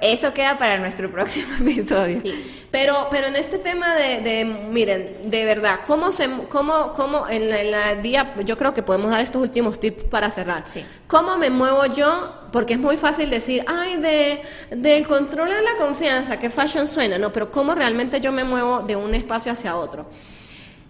Eso 0.00 0.34
queda 0.34 0.58
para 0.58 0.78
nuestro 0.78 1.10
próximo 1.10 1.46
episodio. 1.60 2.20
Sí. 2.20 2.66
Pero, 2.72 3.06
pero 3.10 3.28
en 3.28 3.36
este 3.36 3.58
tema 3.58 3.94
de, 3.94 4.20
de 4.20 4.44
miren, 4.44 5.30
de 5.30 5.44
verdad, 5.44 5.80
¿cómo 5.86 6.10
se, 6.10 6.28
cómo, 6.48 6.92
cómo 6.92 7.28
en 7.28 7.48
la, 7.48 7.60
en 7.60 7.70
la 7.70 7.94
día, 7.94 8.34
yo 8.44 8.56
creo 8.56 8.74
que 8.74 8.82
podemos 8.82 9.10
dar 9.10 9.20
estos 9.20 9.40
últimos 9.40 9.78
tips 9.78 10.04
para 10.04 10.30
cerrar. 10.30 10.64
Sí. 10.68 10.84
¿Cómo 11.06 11.38
me 11.38 11.50
muevo 11.50 11.86
yo? 11.86 12.32
Porque 12.50 12.74
es 12.74 12.80
muy 12.80 12.96
fácil 12.96 13.30
decir, 13.30 13.64
ay, 13.68 13.96
de, 13.96 14.42
del 14.76 15.06
control 15.06 15.52
a 15.52 15.62
la 15.62 15.76
confianza, 15.78 16.38
qué 16.38 16.50
fashion 16.50 16.88
suena, 16.88 17.16
no, 17.18 17.32
pero 17.32 17.52
¿cómo 17.52 17.74
realmente 17.74 18.20
yo 18.20 18.32
me 18.32 18.42
muevo 18.42 18.82
de 18.82 18.96
un 18.96 19.14
espacio 19.14 19.52
hacia 19.52 19.76
otro? 19.76 20.06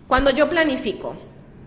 Cuando 0.09 0.31
yo 0.31 0.49
planifico, 0.49 1.17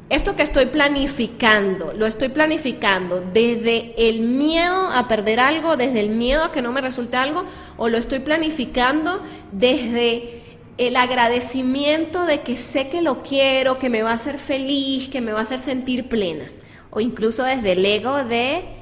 esto 0.10 0.36
que 0.36 0.42
estoy 0.42 0.66
planificando, 0.66 1.94
lo 1.94 2.08
estoy 2.08 2.30
planificando 2.30 3.22
desde 3.22 3.94
el 4.10 4.22
miedo 4.22 4.90
a 4.92 5.08
perder 5.08 5.40
algo, 5.40 5.78
desde 5.78 6.00
el 6.00 6.10
miedo 6.10 6.46
a 6.46 6.52
que 6.52 6.64
no 6.64 6.72
me 6.72 6.82
resulte 6.82 7.16
algo, 7.16 7.46
o 7.78 7.90
lo 7.90 7.98
estoy 7.98 8.20
planificando 8.20 9.22
desde 9.52 10.42
el 10.80 10.96
agradecimiento 10.96 12.26
de 12.26 12.42
que 12.42 12.58
sé 12.58 12.90
que 12.90 13.02
lo 13.04 13.22
quiero, 13.22 13.78
que 13.78 13.90
me 13.90 14.02
va 14.02 14.12
a 14.12 14.16
hacer 14.16 14.40
feliz, 14.40 15.10
que 15.10 15.22
me 15.22 15.32
va 15.32 15.40
a 15.40 15.44
hacer 15.44 15.60
sentir 15.60 16.10
plena. 16.10 16.50
O 16.90 17.02
incluso 17.02 17.44
desde 17.44 17.74
el 17.74 17.86
ego 17.86 18.24
de 18.24 18.79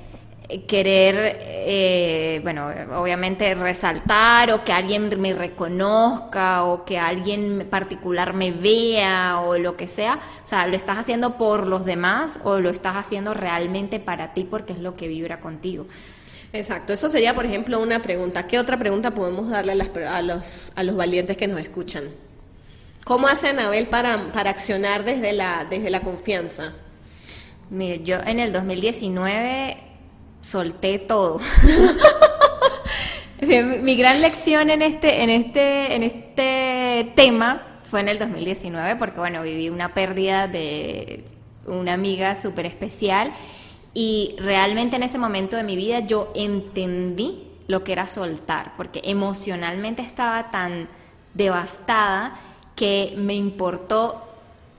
querer, 0.65 1.37
eh, 1.41 2.39
bueno, 2.41 2.69
obviamente 2.95 3.53
resaltar 3.53 4.51
o 4.51 4.63
que 4.63 4.71
alguien 4.71 5.09
me 5.19 5.33
reconozca 5.33 6.63
o 6.63 6.85
que 6.85 6.97
alguien 6.97 7.67
particular 7.69 8.33
me 8.33 8.51
vea 8.51 9.41
o 9.41 9.57
lo 9.57 9.75
que 9.75 9.87
sea. 9.87 10.19
O 10.43 10.47
sea, 10.47 10.65
lo 10.67 10.75
estás 10.77 10.97
haciendo 10.97 11.37
por 11.37 11.67
los 11.67 11.83
demás 11.83 12.39
o 12.43 12.59
lo 12.59 12.69
estás 12.69 12.95
haciendo 12.95 13.33
realmente 13.33 13.99
para 13.99 14.33
ti 14.33 14.45
porque 14.49 14.73
es 14.73 14.79
lo 14.79 14.95
que 14.95 15.09
vibra 15.09 15.41
contigo. 15.41 15.85
Exacto, 16.53 16.93
eso 16.93 17.09
sería, 17.09 17.35
por 17.35 17.45
ejemplo, 17.45 17.81
una 17.81 18.01
pregunta. 18.01 18.47
¿Qué 18.47 18.57
otra 18.57 18.77
pregunta 18.77 19.11
podemos 19.11 19.49
darle 19.49 19.73
a, 19.73 19.75
las, 19.75 19.89
a, 19.97 20.21
los, 20.21 20.71
a 20.75 20.83
los 20.83 20.95
valientes 20.95 21.35
que 21.35 21.47
nos 21.47 21.59
escuchan? 21.59 22.05
¿Cómo 23.03 23.27
hace 23.27 23.49
Anabel 23.49 23.87
para, 23.87 24.31
para 24.31 24.49
accionar 24.49 25.03
desde 25.03 25.33
la, 25.33 25.65
desde 25.69 25.89
la 25.89 25.99
confianza? 26.01 26.73
Mire, 27.69 28.01
yo 28.03 28.17
en 28.19 28.39
el 28.39 28.53
2019 28.53 29.86
solté 30.47 30.99
todo. 30.99 31.39
mi, 33.41 33.95
gran 33.97 34.21
lección 34.21 34.69
en 34.69 34.81
este, 34.81 35.21
en 35.23 35.29
este, 35.29 35.95
en 35.95 36.03
este 36.03 37.11
tema 37.15 37.63
fue 37.89 37.99
en 37.99 38.07
el 38.07 38.19
2019, 38.19 38.95
porque 38.95 39.19
bueno, 39.19 39.41
viví 39.41 39.69
una 39.69 39.93
pérdida 39.93 40.47
de 40.47 41.25
una 41.65 41.93
amiga 41.93 42.35
súper 42.35 42.65
especial 42.65 43.33
y 43.93 44.35
realmente 44.39 44.95
en 44.95 45.03
ese 45.03 45.17
momento 45.17 45.57
de 45.57 45.63
mi 45.63 45.75
vida 45.75 45.99
yo 45.99 46.31
entendí 46.33 47.43
lo 47.67 47.83
que 47.83 47.91
era 47.91 48.07
soltar, 48.07 48.71
porque 48.77 49.01
emocionalmente 49.03 50.01
estaba 50.01 50.49
tan 50.49 50.87
devastada 51.33 52.39
que 52.75 53.15
me 53.17 53.33
importó 53.33 54.23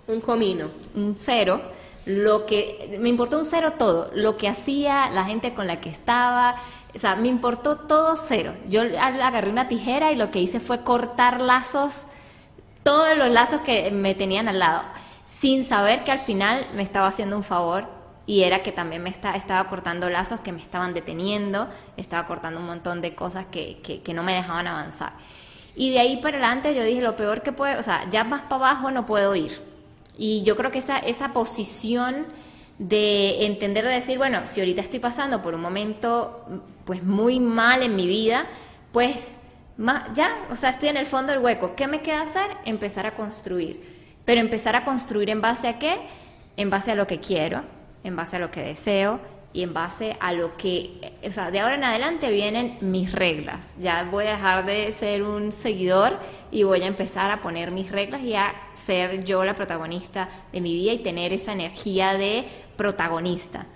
Un 0.06 0.22
comino. 0.22 0.70
un 0.94 1.14
cero, 1.14 1.60
lo 2.08 2.46
que 2.46 2.96
me 2.98 3.10
importó 3.10 3.38
un 3.38 3.44
cero 3.44 3.74
todo, 3.78 4.10
lo 4.14 4.38
que 4.38 4.48
hacía, 4.48 5.10
la 5.10 5.26
gente 5.26 5.52
con 5.52 5.66
la 5.66 5.78
que 5.78 5.90
estaba, 5.90 6.54
o 6.94 6.98
sea, 6.98 7.16
me 7.16 7.28
importó 7.28 7.76
todo 7.76 8.16
cero. 8.16 8.54
Yo 8.66 8.80
agarré 8.80 9.50
una 9.50 9.68
tijera 9.68 10.10
y 10.10 10.16
lo 10.16 10.30
que 10.30 10.40
hice 10.40 10.58
fue 10.58 10.82
cortar 10.84 11.42
lazos, 11.42 12.06
todos 12.82 13.14
los 13.14 13.28
lazos 13.28 13.60
que 13.60 13.90
me 13.90 14.14
tenían 14.14 14.48
al 14.48 14.58
lado, 14.58 14.84
sin 15.26 15.66
saber 15.66 16.02
que 16.04 16.10
al 16.10 16.18
final 16.18 16.66
me 16.74 16.82
estaba 16.82 17.08
haciendo 17.08 17.36
un 17.36 17.42
favor 17.42 17.84
y 18.24 18.42
era 18.42 18.62
que 18.62 18.72
también 18.72 19.02
me 19.02 19.10
está, 19.10 19.34
estaba 19.36 19.68
cortando 19.68 20.08
lazos 20.08 20.40
que 20.40 20.50
me 20.50 20.62
estaban 20.62 20.94
deteniendo, 20.94 21.68
estaba 21.98 22.26
cortando 22.26 22.58
un 22.58 22.66
montón 22.66 23.02
de 23.02 23.14
cosas 23.14 23.44
que, 23.50 23.82
que, 23.82 24.14
no 24.14 24.22
me 24.22 24.32
dejaban 24.32 24.66
avanzar. 24.66 25.12
Y 25.76 25.90
de 25.90 25.98
ahí 25.98 26.16
para 26.22 26.38
adelante 26.38 26.74
yo 26.74 26.82
dije, 26.84 27.02
lo 27.02 27.16
peor 27.16 27.42
que 27.42 27.52
puedo, 27.52 27.78
o 27.78 27.82
sea, 27.82 28.08
ya 28.08 28.24
más 28.24 28.40
para 28.42 28.70
abajo 28.70 28.90
no 28.90 29.04
puedo 29.04 29.34
ir. 29.34 29.67
Y 30.18 30.42
yo 30.42 30.56
creo 30.56 30.70
que 30.70 30.80
esa, 30.80 30.98
esa 30.98 31.32
posición 31.32 32.26
de 32.78 33.46
entender, 33.46 33.84
de 33.84 33.92
decir, 33.92 34.18
bueno, 34.18 34.42
si 34.48 34.60
ahorita 34.60 34.82
estoy 34.82 34.98
pasando 34.98 35.40
por 35.42 35.54
un 35.54 35.60
momento 35.60 36.44
pues 36.84 37.02
muy 37.02 37.40
mal 37.40 37.82
en 37.82 37.96
mi 37.96 38.06
vida, 38.06 38.46
pues 38.92 39.38
ya, 40.14 40.46
o 40.50 40.56
sea, 40.56 40.70
estoy 40.70 40.88
en 40.88 40.96
el 40.96 41.06
fondo 41.06 41.32
del 41.32 41.40
hueco. 41.40 41.74
¿Qué 41.76 41.86
me 41.86 42.02
queda 42.02 42.22
hacer? 42.22 42.48
Empezar 42.64 43.06
a 43.06 43.14
construir. 43.14 43.96
Pero 44.24 44.40
empezar 44.40 44.76
a 44.76 44.84
construir 44.84 45.30
en 45.30 45.40
base 45.40 45.68
a 45.68 45.78
qué? 45.78 45.98
En 46.56 46.68
base 46.68 46.90
a 46.90 46.94
lo 46.96 47.06
que 47.06 47.20
quiero, 47.20 47.62
en 48.02 48.16
base 48.16 48.36
a 48.36 48.38
lo 48.40 48.50
que 48.50 48.62
deseo 48.62 49.20
y 49.52 49.62
en 49.62 49.72
base 49.72 50.16
a 50.20 50.32
lo 50.32 50.56
que, 50.56 51.12
o 51.26 51.32
sea, 51.32 51.50
de 51.50 51.60
ahora 51.60 51.76
en 51.76 51.84
adelante 51.84 52.30
vienen 52.30 52.78
mis 52.80 53.12
reglas. 53.12 53.74
Ya 53.80 54.04
voy 54.04 54.26
a 54.26 54.32
dejar 54.32 54.66
de 54.66 54.92
ser 54.92 55.22
un 55.22 55.52
seguidor 55.52 56.18
y 56.50 56.64
voy 56.64 56.82
a 56.82 56.86
empezar 56.86 57.30
a 57.30 57.40
poner 57.40 57.70
mis 57.70 57.90
reglas 57.90 58.22
y 58.22 58.34
a 58.34 58.54
ser 58.72 59.24
yo 59.24 59.44
la 59.44 59.54
protagonista 59.54 60.28
de 60.52 60.60
mi 60.60 60.74
vida 60.74 60.92
y 60.92 60.98
tener 60.98 61.32
esa 61.32 61.52
energía 61.52 62.14
de 62.14 62.44
protagonista. 62.76 63.66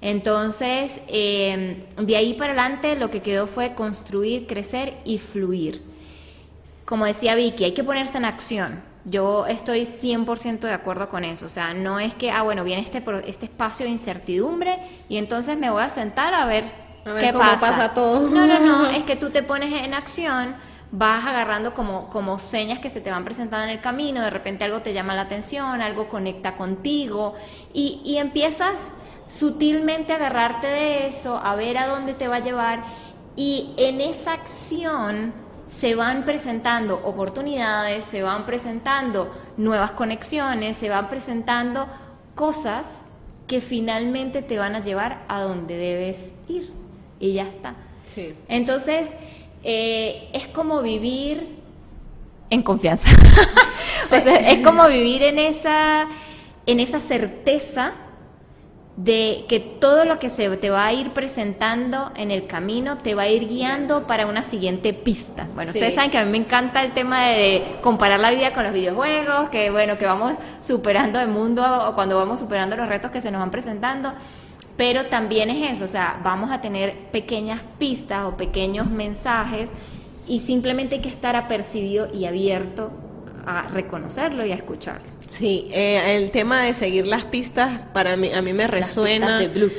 Entonces, 0.00 1.00
eh, 1.08 1.84
de 1.96 2.16
ahí 2.16 2.34
para 2.34 2.52
adelante 2.52 2.96
lo 2.96 3.10
que 3.10 3.20
quedó 3.20 3.46
fue 3.46 3.74
construir, 3.74 4.46
crecer 4.46 4.94
y 5.04 5.18
fluir. 5.18 5.82
Como 6.84 7.04
decía 7.04 7.34
Vicky, 7.34 7.64
hay 7.64 7.72
que 7.72 7.84
ponerse 7.84 8.18
en 8.18 8.24
acción. 8.24 8.89
Yo 9.04 9.46
estoy 9.46 9.86
100% 9.86 10.60
de 10.60 10.72
acuerdo 10.74 11.08
con 11.08 11.24
eso. 11.24 11.46
O 11.46 11.48
sea, 11.48 11.72
no 11.74 11.98
es 12.00 12.14
que, 12.14 12.30
ah, 12.30 12.42
bueno, 12.42 12.64
viene 12.64 12.82
este, 12.82 13.02
este 13.26 13.46
espacio 13.46 13.86
de 13.86 13.92
incertidumbre 13.92 14.78
y 15.08 15.16
entonces 15.16 15.56
me 15.58 15.70
voy 15.70 15.82
a 15.82 15.90
sentar 15.90 16.34
a 16.34 16.44
ver, 16.44 16.64
A 17.04 17.12
ver 17.12 17.26
qué 17.26 17.32
cómo 17.32 17.44
pasa. 17.44 17.60
pasa 17.60 17.94
todo. 17.94 18.28
No, 18.28 18.46
no, 18.46 18.60
no. 18.60 18.90
Es 18.90 19.04
que 19.04 19.16
tú 19.16 19.30
te 19.30 19.42
pones 19.42 19.72
en 19.72 19.94
acción, 19.94 20.54
vas 20.92 21.24
agarrando 21.24 21.72
como, 21.74 22.10
como 22.10 22.38
señas 22.38 22.78
que 22.78 22.90
se 22.90 23.00
te 23.00 23.10
van 23.10 23.24
presentando 23.24 23.64
en 23.64 23.70
el 23.70 23.80
camino. 23.80 24.20
De 24.22 24.30
repente 24.30 24.64
algo 24.64 24.80
te 24.82 24.92
llama 24.92 25.14
la 25.14 25.22
atención, 25.22 25.80
algo 25.80 26.08
conecta 26.08 26.56
contigo 26.56 27.34
y, 27.72 28.02
y 28.04 28.18
empiezas 28.18 28.92
sutilmente 29.28 30.12
a 30.12 30.16
agarrarte 30.16 30.66
de 30.66 31.06
eso, 31.06 31.40
a 31.42 31.54
ver 31.54 31.78
a 31.78 31.86
dónde 31.86 32.14
te 32.14 32.28
va 32.28 32.36
a 32.36 32.40
llevar 32.40 32.82
y 33.36 33.72
en 33.76 34.00
esa 34.00 34.32
acción 34.32 35.32
se 35.70 35.94
van 35.94 36.24
presentando 36.24 37.00
oportunidades, 37.04 38.04
se 38.04 38.22
van 38.22 38.44
presentando 38.44 39.32
nuevas 39.56 39.92
conexiones, 39.92 40.76
se 40.76 40.88
van 40.88 41.08
presentando 41.08 41.86
cosas 42.34 42.98
que 43.46 43.60
finalmente 43.60 44.42
te 44.42 44.58
van 44.58 44.74
a 44.74 44.82
llevar 44.82 45.22
a 45.28 45.42
donde 45.42 45.76
debes 45.76 46.32
ir. 46.48 46.72
Y 47.20 47.34
ya 47.34 47.44
está. 47.44 47.74
Sí. 48.04 48.34
Entonces, 48.48 49.10
eh, 49.62 50.28
es 50.32 50.48
como 50.48 50.82
vivir 50.82 51.56
en 52.50 52.62
confianza. 52.62 53.08
o 54.06 54.08
sea, 54.08 54.36
es 54.50 54.64
como 54.64 54.88
vivir 54.88 55.22
en 55.22 55.38
esa, 55.38 56.08
en 56.66 56.80
esa 56.80 56.98
certeza 56.98 57.92
de 58.96 59.44
que 59.48 59.60
todo 59.60 60.04
lo 60.04 60.18
que 60.18 60.28
se 60.28 60.54
te 60.58 60.68
va 60.68 60.84
a 60.86 60.92
ir 60.92 61.10
presentando 61.10 62.10
en 62.16 62.30
el 62.30 62.46
camino 62.46 62.98
te 62.98 63.14
va 63.14 63.22
a 63.22 63.28
ir 63.28 63.48
guiando 63.48 64.06
para 64.06 64.26
una 64.26 64.42
siguiente 64.42 64.92
pista. 64.92 65.46
Bueno, 65.54 65.72
Sí. 65.72 65.78
ustedes 65.78 65.94
saben 65.94 66.10
que 66.10 66.18
a 66.18 66.24
mí 66.24 66.30
me 66.30 66.38
encanta 66.38 66.82
el 66.82 66.92
tema 66.92 67.28
de 67.28 67.76
comparar 67.80 68.20
la 68.20 68.30
vida 68.30 68.52
con 68.52 68.64
los 68.64 68.72
videojuegos, 68.72 69.48
que 69.50 69.70
bueno, 69.70 69.96
que 69.96 70.04
vamos 70.06 70.34
superando 70.60 71.18
el 71.20 71.28
mundo 71.28 71.62
o 71.88 71.94
cuando 71.94 72.16
vamos 72.16 72.40
superando 72.40 72.76
los 72.76 72.88
retos 72.88 73.10
que 73.10 73.20
se 73.20 73.30
nos 73.30 73.40
van 73.40 73.50
presentando. 73.50 74.12
Pero 74.76 75.06
también 75.06 75.50
es 75.50 75.72
eso, 75.72 75.84
o 75.84 75.88
sea, 75.88 76.18
vamos 76.22 76.50
a 76.50 76.60
tener 76.60 76.94
pequeñas 77.12 77.60
pistas 77.78 78.24
o 78.26 78.36
pequeños 78.36 78.86
mensajes 78.90 79.70
y 80.26 80.40
simplemente 80.40 80.96
hay 80.96 81.00
que 81.02 81.08
estar 81.08 81.36
apercibido 81.36 82.08
y 82.12 82.24
abierto 82.24 82.90
a 83.46 83.62
reconocerlo 83.68 84.44
y 84.44 84.52
a 84.52 84.54
escucharlo. 84.54 85.06
Sí, 85.26 85.68
eh, 85.72 86.16
el 86.16 86.30
tema 86.30 86.62
de 86.62 86.74
seguir 86.74 87.06
las 87.06 87.24
pistas 87.24 87.80
para 87.92 88.16
mí 88.16 88.32
a 88.32 88.42
mí 88.42 88.52
me 88.52 88.66
resuena. 88.66 89.38
pistas 89.38 89.40
de 89.40 89.48
Blue. 89.48 89.72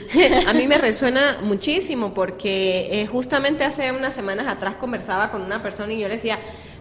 a 0.47 0.53
mí 0.53 0.67
me 0.67 0.77
resuena 0.77 1.39
muchísimo 1.41 2.13
porque 2.13 3.01
eh, 3.01 3.07
justamente 3.07 3.63
hace 3.63 3.91
unas 3.91 4.15
semanas 4.15 4.47
atrás 4.47 4.75
conversaba 4.75 5.31
con 5.31 5.41
una 5.41 5.61
persona 5.61 5.93
y 5.93 5.99
yo 5.99 6.07
le 6.07 6.15
decía, 6.15 6.39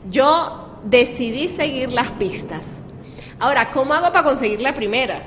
yo 0.08 0.78
decidí 0.84 1.48
seguir 1.48 1.92
las 1.92 2.10
pistas. 2.12 2.80
Ahora, 3.38 3.70
¿cómo 3.70 3.94
hago 3.94 4.12
para 4.12 4.24
conseguir 4.24 4.60
la 4.60 4.74
primera? 4.74 5.22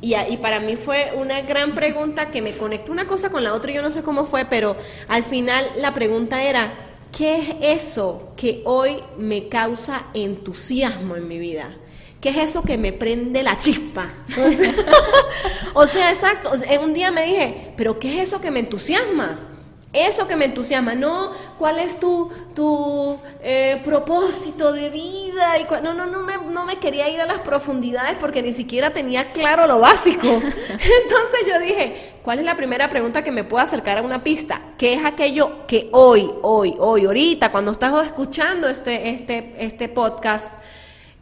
Y, 0.00 0.14
y 0.16 0.36
para 0.38 0.60
mí 0.60 0.76
fue 0.76 1.12
una 1.16 1.42
gran 1.42 1.74
pregunta 1.74 2.30
que 2.30 2.42
me 2.42 2.52
conectó 2.56 2.92
una 2.92 3.06
cosa 3.06 3.30
con 3.30 3.44
la 3.44 3.54
otra 3.54 3.70
y 3.70 3.74
yo 3.74 3.82
no 3.82 3.90
sé 3.90 4.02
cómo 4.02 4.24
fue, 4.24 4.44
pero 4.44 4.76
al 5.08 5.22
final 5.22 5.64
la 5.78 5.94
pregunta 5.94 6.42
era, 6.42 6.72
¿qué 7.12 7.36
es 7.60 7.80
eso 7.80 8.32
que 8.36 8.62
hoy 8.64 8.96
me 9.18 9.48
causa 9.48 10.06
entusiasmo 10.14 11.16
en 11.16 11.28
mi 11.28 11.38
vida? 11.38 11.76
¿Qué 12.20 12.30
es 12.30 12.36
eso 12.38 12.62
que 12.62 12.78
me 12.78 12.92
prende 12.92 13.42
la 13.42 13.56
chispa? 13.56 14.12
O 15.74 15.86
sea, 15.86 16.10
exacto. 16.10 16.52
Un 16.82 16.92
día 16.92 17.10
me 17.10 17.24
dije, 17.24 17.72
¿pero 17.76 17.98
qué 17.98 18.14
es 18.14 18.28
eso 18.28 18.40
que 18.40 18.50
me 18.50 18.60
entusiasma? 18.60 19.51
Eso 19.92 20.26
que 20.26 20.36
me 20.36 20.46
entusiasma, 20.46 20.94
no 20.94 21.32
cuál 21.58 21.78
es 21.78 22.00
tu, 22.00 22.30
tu 22.54 23.18
eh, 23.42 23.80
propósito 23.84 24.72
de 24.72 24.88
vida. 24.88 25.58
Y 25.58 25.66
no, 25.82 25.92
no, 25.92 26.06
no 26.06 26.22
me, 26.22 26.38
no 26.38 26.64
me 26.64 26.78
quería 26.78 27.10
ir 27.10 27.20
a 27.20 27.26
las 27.26 27.40
profundidades 27.40 28.16
porque 28.18 28.40
ni 28.40 28.54
siquiera 28.54 28.90
tenía 28.90 29.32
claro 29.32 29.66
lo 29.66 29.78
básico. 29.80 30.26
Entonces 30.26 31.40
yo 31.46 31.58
dije, 31.58 32.14
¿cuál 32.22 32.38
es 32.38 32.46
la 32.46 32.56
primera 32.56 32.88
pregunta 32.88 33.22
que 33.22 33.30
me 33.30 33.44
puede 33.44 33.64
acercar 33.64 33.98
a 33.98 34.02
una 34.02 34.24
pista? 34.24 34.62
¿Qué 34.78 34.94
es 34.94 35.04
aquello 35.04 35.66
que 35.66 35.90
hoy, 35.92 36.30
hoy, 36.40 36.74
hoy, 36.78 37.04
ahorita, 37.04 37.52
cuando 37.52 37.70
estás 37.70 38.06
escuchando 38.06 38.68
este, 38.68 39.10
este, 39.10 39.54
este 39.58 39.90
podcast, 39.90 40.54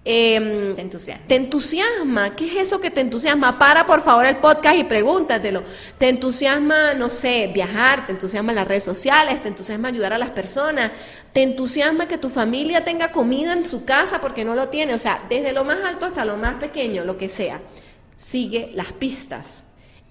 Em, 0.03 0.75
te 0.75 0.81
entusiasma. 0.81 1.27
Te 1.27 1.35
entusiasma. 1.35 2.35
¿Qué 2.35 2.47
es 2.47 2.69
eso 2.69 2.81
que 2.81 2.91
te 2.91 3.01
entusiasma? 3.01 3.59
Para 3.59 3.87
por 3.87 4.01
favor 4.01 4.25
el 4.25 4.39
podcast 4.39 4.77
y 4.77 4.85
pregúntatelo. 4.85 5.63
¿Te 5.99 6.09
entusiasma, 6.09 6.95
no 6.95 7.11
sé, 7.11 7.51
viajar? 7.53 8.07
¿Te 8.07 8.13
entusiasma 8.13 8.55
las 8.55 8.67
redes 8.67 8.85
sociales? 8.85 9.43
¿Te 9.43 9.49
entusiasma 9.49 9.89
ayudar 9.89 10.15
a 10.15 10.19
las 10.19 10.31
personas? 10.31 10.91
¿Te 11.35 11.43
entusiasma 11.43 12.09
que 12.09 12.17
tu 12.17 12.31
familia 12.31 12.83
tenga 12.83 13.13
comida 13.13 13.53
en 13.53 13.67
su 13.67 13.85
casa 13.85 14.23
porque 14.23 14.45
no 14.45 14.55
lo 14.55 14.69
tiene? 14.69 14.95
O 14.95 14.99
sea, 14.99 15.23
desde 15.29 15.53
lo 15.53 15.65
más 15.65 15.79
alto 15.85 16.07
hasta 16.07 16.25
lo 16.25 16.39
más 16.39 16.55
pequeño, 16.55 17.05
lo 17.05 17.19
que 17.19 17.29
sea. 17.29 17.61
Sigue 18.17 18.71
las 18.75 18.93
pistas. 18.93 19.65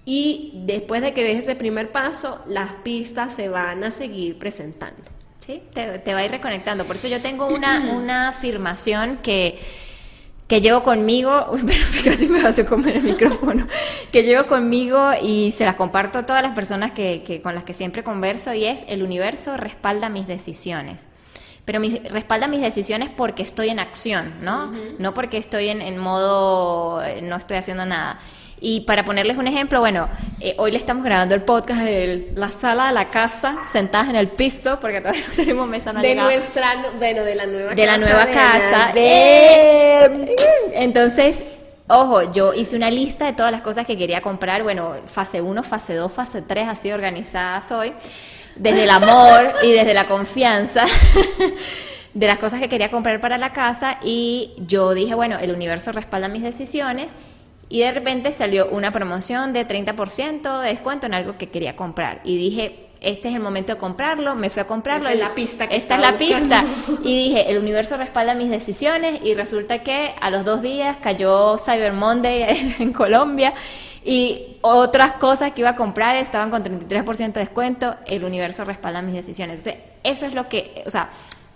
Y 0.04 0.52
después 0.66 1.02
de 1.02 1.12
que 1.12 1.24
dejes 1.24 1.48
ese 1.48 1.56
primer 1.56 1.90
paso, 1.90 2.40
las 2.46 2.72
pistas 2.84 3.34
se 3.34 3.48
van 3.48 3.82
a 3.82 3.90
seguir 3.90 4.38
presentando. 4.38 5.02
Sí, 5.50 5.62
te, 5.72 6.14
va 6.14 6.20
a 6.20 6.24
ir 6.24 6.30
reconectando. 6.30 6.84
Por 6.84 6.94
eso 6.94 7.08
yo 7.08 7.20
tengo 7.20 7.48
una, 7.48 7.92
una 7.96 8.28
afirmación 8.28 9.18
que, 9.20 9.58
que 10.46 10.60
llevo 10.60 10.84
conmigo, 10.84 11.46
uy, 11.52 11.62
pero 11.66 11.84
casi 12.04 12.28
me 12.28 12.40
vas 12.40 12.58
a 12.60 12.66
comer 12.66 12.98
el 12.98 13.02
micrófono, 13.02 13.66
que 14.12 14.22
llevo 14.22 14.46
conmigo 14.46 15.10
y 15.20 15.52
se 15.56 15.64
las 15.64 15.74
comparto 15.74 16.20
a 16.20 16.26
todas 16.26 16.42
las 16.42 16.54
personas 16.54 16.92
que, 16.92 17.24
que, 17.26 17.42
con 17.42 17.56
las 17.56 17.64
que 17.64 17.74
siempre 17.74 18.04
converso 18.04 18.54
y 18.54 18.64
es 18.64 18.84
el 18.88 19.02
universo 19.02 19.56
respalda 19.56 20.08
mis 20.08 20.28
decisiones. 20.28 21.08
Pero 21.64 21.80
mi, 21.80 21.98
respalda 21.98 22.46
mis 22.46 22.60
decisiones 22.60 23.10
porque 23.10 23.42
estoy 23.42 23.70
en 23.70 23.80
acción, 23.80 24.34
¿no? 24.42 24.72
No 24.98 25.14
porque 25.14 25.36
estoy 25.36 25.68
en, 25.68 25.82
en 25.82 25.98
modo, 25.98 27.02
eh, 27.02 27.22
no 27.22 27.36
estoy 27.36 27.56
haciendo 27.56 27.86
nada. 27.86 28.20
Y 28.62 28.80
para 28.80 29.06
ponerles 29.06 29.38
un 29.38 29.46
ejemplo, 29.46 29.80
bueno, 29.80 30.08
eh, 30.38 30.54
hoy 30.58 30.70
le 30.70 30.76
estamos 30.76 31.02
grabando 31.02 31.34
el 31.34 31.40
podcast 31.40 31.80
de 31.80 32.30
la 32.34 32.48
sala 32.48 32.88
de 32.88 32.92
la 32.92 33.08
casa, 33.08 33.56
sentadas 33.64 34.10
en 34.10 34.16
el 34.16 34.28
piso, 34.28 34.78
porque 34.80 35.00
todavía 35.00 35.22
no 35.28 35.34
tenemos 35.34 35.66
mesa, 35.66 35.94
no 35.94 36.02
De 36.02 36.14
nuestra, 36.14 36.74
bueno, 36.98 37.24
de 37.24 37.34
la 37.36 37.46
nueva 37.46 37.74
de 37.74 37.76
casa. 37.76 37.86
La 37.86 37.98
nueva 37.98 38.26
casa. 38.26 38.92
Eh, 38.94 40.36
entonces, 40.74 41.42
ojo, 41.88 42.30
yo 42.32 42.52
hice 42.52 42.76
una 42.76 42.90
lista 42.90 43.24
de 43.24 43.32
todas 43.32 43.50
las 43.50 43.62
cosas 43.62 43.86
que 43.86 43.96
quería 43.96 44.20
comprar. 44.20 44.62
Bueno, 44.62 44.94
fase 45.06 45.40
1, 45.40 45.62
fase 45.62 45.94
2, 45.94 46.12
fase 46.12 46.42
3, 46.42 46.68
así 46.68 46.92
organizadas 46.92 47.72
hoy. 47.72 47.94
Desde 48.56 48.84
el 48.84 48.90
amor 48.90 49.54
y 49.62 49.72
desde 49.72 49.94
la 49.94 50.06
confianza. 50.06 50.84
de 52.12 52.26
las 52.26 52.38
cosas 52.38 52.60
que 52.60 52.68
quería 52.68 52.90
comprar 52.90 53.20
para 53.20 53.38
la 53.38 53.52
casa 53.52 53.98
y 54.02 54.52
yo 54.58 54.94
dije, 54.94 55.14
bueno, 55.14 55.38
el 55.38 55.52
universo 55.52 55.92
respalda 55.92 56.26
mis 56.26 56.42
decisiones 56.42 57.14
y 57.70 57.80
de 57.80 57.92
repente 57.92 58.32
salió 58.32 58.68
una 58.68 58.90
promoción 58.90 59.52
de 59.52 59.66
30% 59.66 60.60
de 60.60 60.68
descuento 60.68 61.06
en 61.06 61.14
algo 61.14 61.38
que 61.38 61.48
quería 61.48 61.76
comprar. 61.76 62.20
Y 62.24 62.36
dije, 62.36 62.88
este 63.00 63.28
es 63.28 63.34
el 63.34 63.40
momento 63.40 63.72
de 63.72 63.78
comprarlo, 63.78 64.34
me 64.34 64.50
fui 64.50 64.60
a 64.60 64.66
comprarlo. 64.66 65.08
Esta 65.08 65.14
es 65.14 65.28
la 65.28 65.34
pista. 65.36 65.68
Que 65.68 65.76
esta 65.76 65.94
es 65.94 66.00
la 66.00 66.18
pista. 66.18 66.64
Y 67.04 67.28
dije, 67.28 67.48
el 67.50 67.58
universo 67.58 67.96
respalda 67.96 68.34
mis 68.34 68.50
decisiones 68.50 69.20
y 69.22 69.34
resulta 69.34 69.84
que 69.84 70.14
a 70.20 70.30
los 70.30 70.44
dos 70.44 70.62
días 70.62 70.96
cayó 71.00 71.56
Cyber 71.58 71.92
Monday 71.92 72.74
en 72.80 72.92
Colombia 72.92 73.54
y 74.04 74.56
otras 74.62 75.12
cosas 75.12 75.52
que 75.52 75.60
iba 75.60 75.70
a 75.70 75.76
comprar 75.76 76.16
estaban 76.16 76.50
con 76.50 76.64
33% 76.64 77.32
de 77.32 77.40
descuento, 77.40 77.94
el 78.06 78.24
universo 78.24 78.64
respalda 78.64 79.00
mis 79.00 79.14
decisiones. 79.14 79.64
eso 80.02 80.26
es 80.26 80.34
lo 80.34 80.48
que, 80.48 80.82
o 80.86 80.90
sea, 80.90 81.10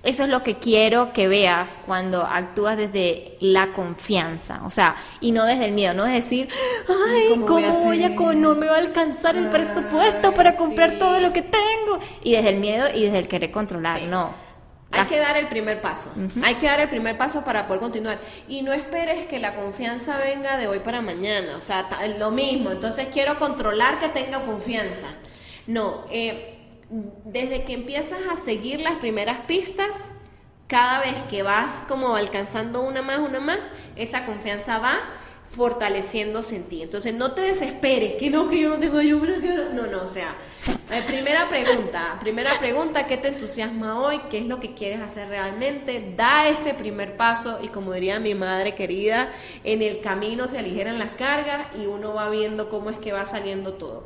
eso 0.05 0.25
es 0.25 0.29
lo 0.29 0.43
que 0.43 0.57
quiero 0.57 1.13
que 1.13 1.29
veas 1.29 1.77
cuando 1.87 2.23
actúas 2.23 2.77
desde 2.77 3.37
la 3.41 3.73
confianza, 3.73 4.61
o 4.65 4.71
sea, 4.71 4.97
y 5.21 5.33
no 5.33 5.45
desde 5.45 5.65
el 5.67 5.73
miedo, 5.73 5.95
no 5.95 6.07
es 6.07 6.13
decir, 6.13 6.49
ay, 6.89 7.41
¿cómo, 7.47 7.47
voy 7.85 8.03
a, 8.03 8.09
no 8.09 8.55
me 8.55 8.67
va 8.67 8.77
a 8.77 8.79
alcanzar 8.79 9.37
el 9.37 9.49
presupuesto 9.49 10.33
para 10.35 10.57
comprar 10.57 10.99
todo 10.99 11.21
lo 11.21 11.33
que 11.33 11.43
tengo? 11.43 11.99
Y 12.23 12.33
desde 12.33 12.51
el 12.51 12.57
miedo 12.57 12.87
y 12.95 13.05
desde 13.05 13.19
el 13.19 13.29
querer 13.29 13.51
controlar, 13.51 14.03
no. 14.03 14.45
Hay 14.95 15.07
que 15.07 15.19
dar 15.19 15.37
el 15.37 15.49
primer 15.49 15.81
paso. 15.81 16.13
Hay 16.43 16.55
que 16.57 16.67
dar 16.67 16.81
el 16.81 16.89
primer 16.89 17.19
paso 17.19 17.45
para 17.45 17.67
poder 17.67 17.81
continuar. 17.81 18.19
Y 18.49 18.63
no 18.63 18.73
esperes 18.73 19.27
que 19.27 19.41
la 19.41 19.57
confianza 19.57 20.19
venga 20.19 20.57
de 20.57 20.69
hoy 20.69 20.79
para 20.81 21.01
mañana. 21.01 21.57
O 21.57 21.61
sea, 21.61 21.87
lo 22.19 22.31
mismo. 22.31 22.71
Entonces 22.71 23.09
quiero 23.13 23.39
controlar 23.39 23.99
que 23.99 24.09
tenga 24.09 24.45
confianza. 24.45 25.09
No, 25.67 26.05
eh, 26.11 26.54
desde 27.25 27.65
que 27.65 27.73
empiezas 27.73 28.21
a 28.31 28.37
seguir 28.37 28.81
las 28.81 28.97
primeras 28.97 29.41
pistas, 29.47 30.11
cada 30.67 31.01
vez 31.01 31.15
que 31.29 31.43
vas 31.43 31.85
como 31.89 32.17
alcanzando 32.17 32.83
una 32.83 33.03
más, 33.03 33.19
una 33.19 33.41
más, 33.41 33.71
esa 33.97 34.25
confianza 34.25 34.79
va 34.79 34.99
fortaleciéndose 35.45 36.57
en 36.57 36.65
ti. 36.65 36.83
Entonces 36.83 37.15
no 37.15 37.33
te 37.33 37.43
desesperes, 37.43 38.15
que 38.15 38.31
no, 38.31 38.49
que 38.49 38.61
yo 38.61 38.71
no 38.71 38.79
tengo 38.79 39.01
yo 39.01 39.19
No, 39.19 39.87
no, 39.87 40.03
o 40.03 40.07
sea, 40.07 40.35
eh, 40.91 41.03
primera 41.07 41.49
pregunta, 41.49 42.17
primera 42.21 42.59
pregunta, 42.59 43.07
¿qué 43.07 43.17
te 43.17 43.29
entusiasma 43.29 44.01
hoy? 44.01 44.21
¿Qué 44.31 44.39
es 44.39 44.47
lo 44.47 44.59
que 44.59 44.75
quieres 44.75 45.01
hacer 45.01 45.29
realmente? 45.29 46.15
Da 46.17 46.49
ese 46.49 46.75
primer 46.75 47.17
paso 47.17 47.59
y 47.63 47.69
como 47.69 47.93
diría 47.93 48.19
mi 48.19 48.35
madre 48.35 48.75
querida, 48.75 49.33
en 49.65 49.83
el 49.83 50.01
camino 50.01 50.49
se 50.49 50.59
aligeran 50.59 50.99
las 50.99 51.11
cargas 51.13 51.67
y 51.77 51.87
uno 51.87 52.15
va 52.15 52.31
viendo 52.31 52.69
cómo 52.69 52.91
es 52.91 52.99
que 52.99 53.13
va 53.13 53.27
saliendo 53.27 53.75
todo 53.75 54.05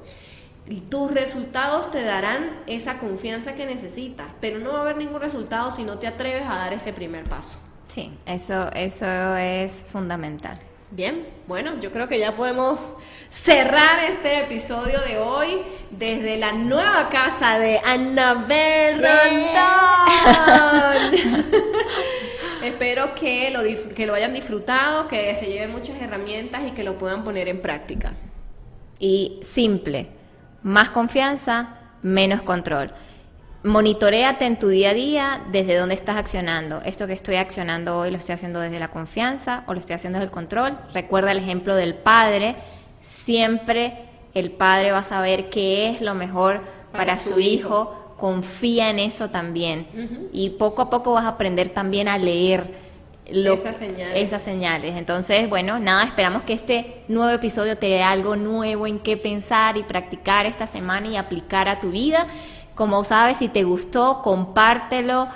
y 0.69 0.81
tus 0.81 1.11
resultados 1.13 1.91
te 1.91 2.03
darán 2.03 2.61
esa 2.67 2.99
confianza 2.99 3.55
que 3.55 3.67
necesitas, 3.67 4.27
pero 4.41 4.59
no 4.59 4.73
va 4.73 4.79
a 4.79 4.83
haber 4.83 4.97
ningún 4.97 5.21
resultado 5.21 5.71
si 5.71 5.83
no 5.83 5.99
te 5.99 6.07
atreves 6.07 6.43
a 6.47 6.57
dar 6.57 6.73
ese 6.73 6.93
primer 6.93 7.25
paso. 7.25 7.59
Sí, 7.89 8.13
eso, 8.27 8.71
eso 8.73 9.37
es 9.37 9.85
fundamental. 9.91 10.61
Bien, 10.91 11.27
bueno, 11.47 11.79
yo 11.81 11.93
creo 11.93 12.09
que 12.09 12.19
ya 12.19 12.35
podemos 12.37 12.93
cerrar 13.31 14.05
este 14.05 14.41
episodio 14.41 15.01
de 15.01 15.19
hoy 15.19 15.61
desde 15.91 16.39
la 16.39 16.53
nueva 16.53 17.09
casa 17.11 17.59
de 17.59 17.79
Annabel 17.85 19.03
Rondón. 19.03 20.25
Espero 22.65 23.15
que 23.15 23.51
lo, 23.51 23.63
que 23.95 24.07
lo 24.07 24.15
hayan 24.15 24.33
disfrutado, 24.33 25.09
que 25.09 25.35
se 25.35 25.47
lleven 25.47 25.73
muchas 25.73 26.01
herramientas 26.01 26.63
y 26.67 26.73
que 26.73 26.85
lo 26.85 26.99
puedan 26.99 27.23
poner 27.23 27.49
en 27.49 27.61
práctica. 27.61 28.15
Y 28.99 29.41
simple, 29.43 30.09
más 30.69 30.91
confianza, 30.91 31.71
menos 32.03 32.43
control. 32.43 32.93
Monitoréate 33.65 34.45
en 34.45 34.59
tu 34.59 34.69
día 34.69 34.91
a 34.91 34.95
día 34.95 35.41
desde 35.51 35.77
dónde 35.77 35.95
estás 35.95 36.17
accionando. 36.17 36.81
Esto 36.85 37.07
que 37.07 37.15
estoy 37.15 37.37
accionando 37.37 37.99
hoy 37.99 38.11
lo 38.11 38.19
estoy 38.19 38.35
haciendo 38.35 38.61
desde 38.61 38.79
la 38.79 38.89
confianza 38.89 39.65
o 39.67 39.73
lo 39.73 39.81
estoy 39.81 39.95
haciendo 39.95 40.19
desde 40.19 40.27
el 40.27 40.31
control. 40.31 40.79
Recuerda 40.93 41.33
el 41.33 41.39
ejemplo 41.39 41.75
del 41.75 41.95
padre. 41.95 42.55
Siempre 43.01 43.95
el 44.35 44.51
padre 44.53 44.93
va 44.93 44.99
a 44.99 45.05
saber 45.05 45.49
qué 45.49 45.91
es 45.91 46.03
lo 46.03 46.15
mejor 46.15 46.61
para, 46.93 47.17
su, 47.17 47.41
hijo. 47.41 48.15
Confía 48.19 48.91
en 48.91 48.99
eso 48.99 49.31
también. 49.31 49.87
Y 50.33 50.51
poco 50.51 50.83
a 50.83 50.91
poco 50.91 51.15
vas 51.15 51.25
a 51.25 51.29
aprender 51.29 51.71
también 51.71 52.09
a 52.09 52.19
leer 52.19 52.88
esas, 53.29 53.77
señales. 53.77 54.23
esas 54.23 54.43
señales. 54.43 54.97
Entonces, 54.97 55.49
bueno, 55.49 55.79
nada, 55.79 56.05
esperamos 56.05 56.43
que 56.43 56.55
este 56.55 57.03
nuevo 57.09 57.31
episodio 57.31 57.77
te 57.77 57.87
dé 57.87 58.03
algo 58.03 58.37
nuevo 58.37 58.87
en 58.87 58.99
qué 58.99 59.17
pensar 59.17 59.77
y 59.77 59.83
practicar 59.83 60.47
esta 60.47 60.67
semana 60.67 61.09
y 61.09 61.17
aplicar 61.17 61.69
a 61.69 61.81
tu 61.81 61.91
vida. 61.91 62.27
Como 62.79 63.03
sabes, 63.03 63.39
si 63.39 63.49
te 63.49 63.65
gustó, 63.65 64.23
compártelo, 64.23 65.27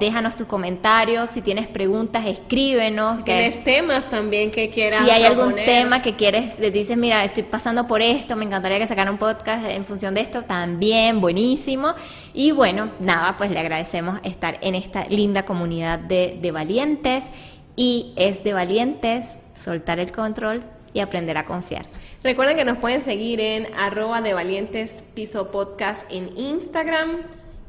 déjanos 0.00 0.34
tus 0.34 0.48
comentarios, 0.48 1.30
si 1.30 1.40
tienes 1.40 1.68
preguntas, 1.68 2.26
escríbenos. 2.26 3.18
Si 3.18 3.22
tienes 3.22 3.62
temas 3.62 4.10
también 4.10 4.50
que 4.50 4.68
quieras 4.68 5.04
Si 5.04 5.10
hay 5.10 5.22
algún 5.22 5.54
tema 5.54 6.02
que 6.02 6.16
quieres, 6.16 6.58
le 6.58 6.72
dices, 6.72 6.96
mira, 6.96 7.24
estoy 7.24 7.44
pasando 7.44 7.86
por 7.86 8.02
esto, 8.02 8.34
me 8.34 8.44
encantaría 8.44 8.80
que 8.80 8.88
sacaran 8.88 9.12
un 9.12 9.18
podcast 9.20 9.64
en 9.64 9.84
función 9.84 10.12
de 10.14 10.22
esto, 10.22 10.42
también 10.42 11.20
buenísimo. 11.20 11.94
Y 12.34 12.50
bueno, 12.50 12.90
nada, 12.98 13.36
pues 13.36 13.52
le 13.52 13.60
agradecemos 13.60 14.18
estar 14.24 14.58
en 14.60 14.74
esta 14.74 15.04
linda 15.04 15.44
comunidad 15.44 16.00
de, 16.00 16.36
de 16.42 16.50
valientes 16.50 17.26
y 17.76 18.12
es 18.16 18.42
de 18.42 18.54
valientes 18.54 19.36
soltar 19.54 20.00
el 20.00 20.10
control 20.10 20.64
y 20.92 20.98
aprender 20.98 21.38
a 21.38 21.44
confiar. 21.44 21.86
Recuerden 22.24 22.56
que 22.56 22.64
nos 22.64 22.78
pueden 22.78 23.00
seguir 23.00 23.40
en 23.40 23.66
arroba 23.76 24.20
de 24.20 24.32
valientes 24.32 25.02
piso 25.14 25.50
podcast 25.50 26.10
en 26.10 26.30
Instagram. 26.38 27.22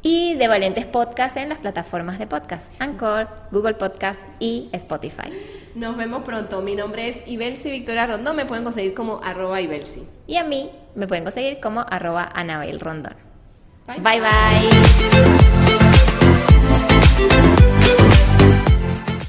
Y 0.06 0.34
de 0.36 0.50
Valientes 0.50 0.86
Podcast 0.86 1.38
en 1.38 1.48
las 1.48 1.60
plataformas 1.60 2.20
de 2.20 2.28
podcast, 2.28 2.74
Anchor, 2.78 3.30
Google 3.52 3.76
Podcast 3.76 4.22
y 4.38 4.70
Spotify. 4.74 5.32
Nos 5.76 5.96
vemos 5.96 6.24
pronto. 6.24 6.62
Mi 6.62 6.76
nombre 6.76 7.08
es 7.08 7.24
Ibelsi 7.26 7.72
Victoria 7.72 8.06
Rondón. 8.06 8.36
Me 8.36 8.46
pueden 8.46 8.66
conseguir 8.66 8.94
como 8.94 9.22
arroba 9.24 9.62
Ibelsi. 9.62 10.04
Y 10.28 10.36
a 10.36 10.44
mí 10.44 10.70
me 10.94 11.08
pueden 11.08 11.24
conseguir 11.24 11.62
como 11.62 11.86
arroba 11.90 12.30
Anabel 12.36 12.82
Rondón. 12.82 13.16
bye. 13.88 14.20
bye. 14.20 14.20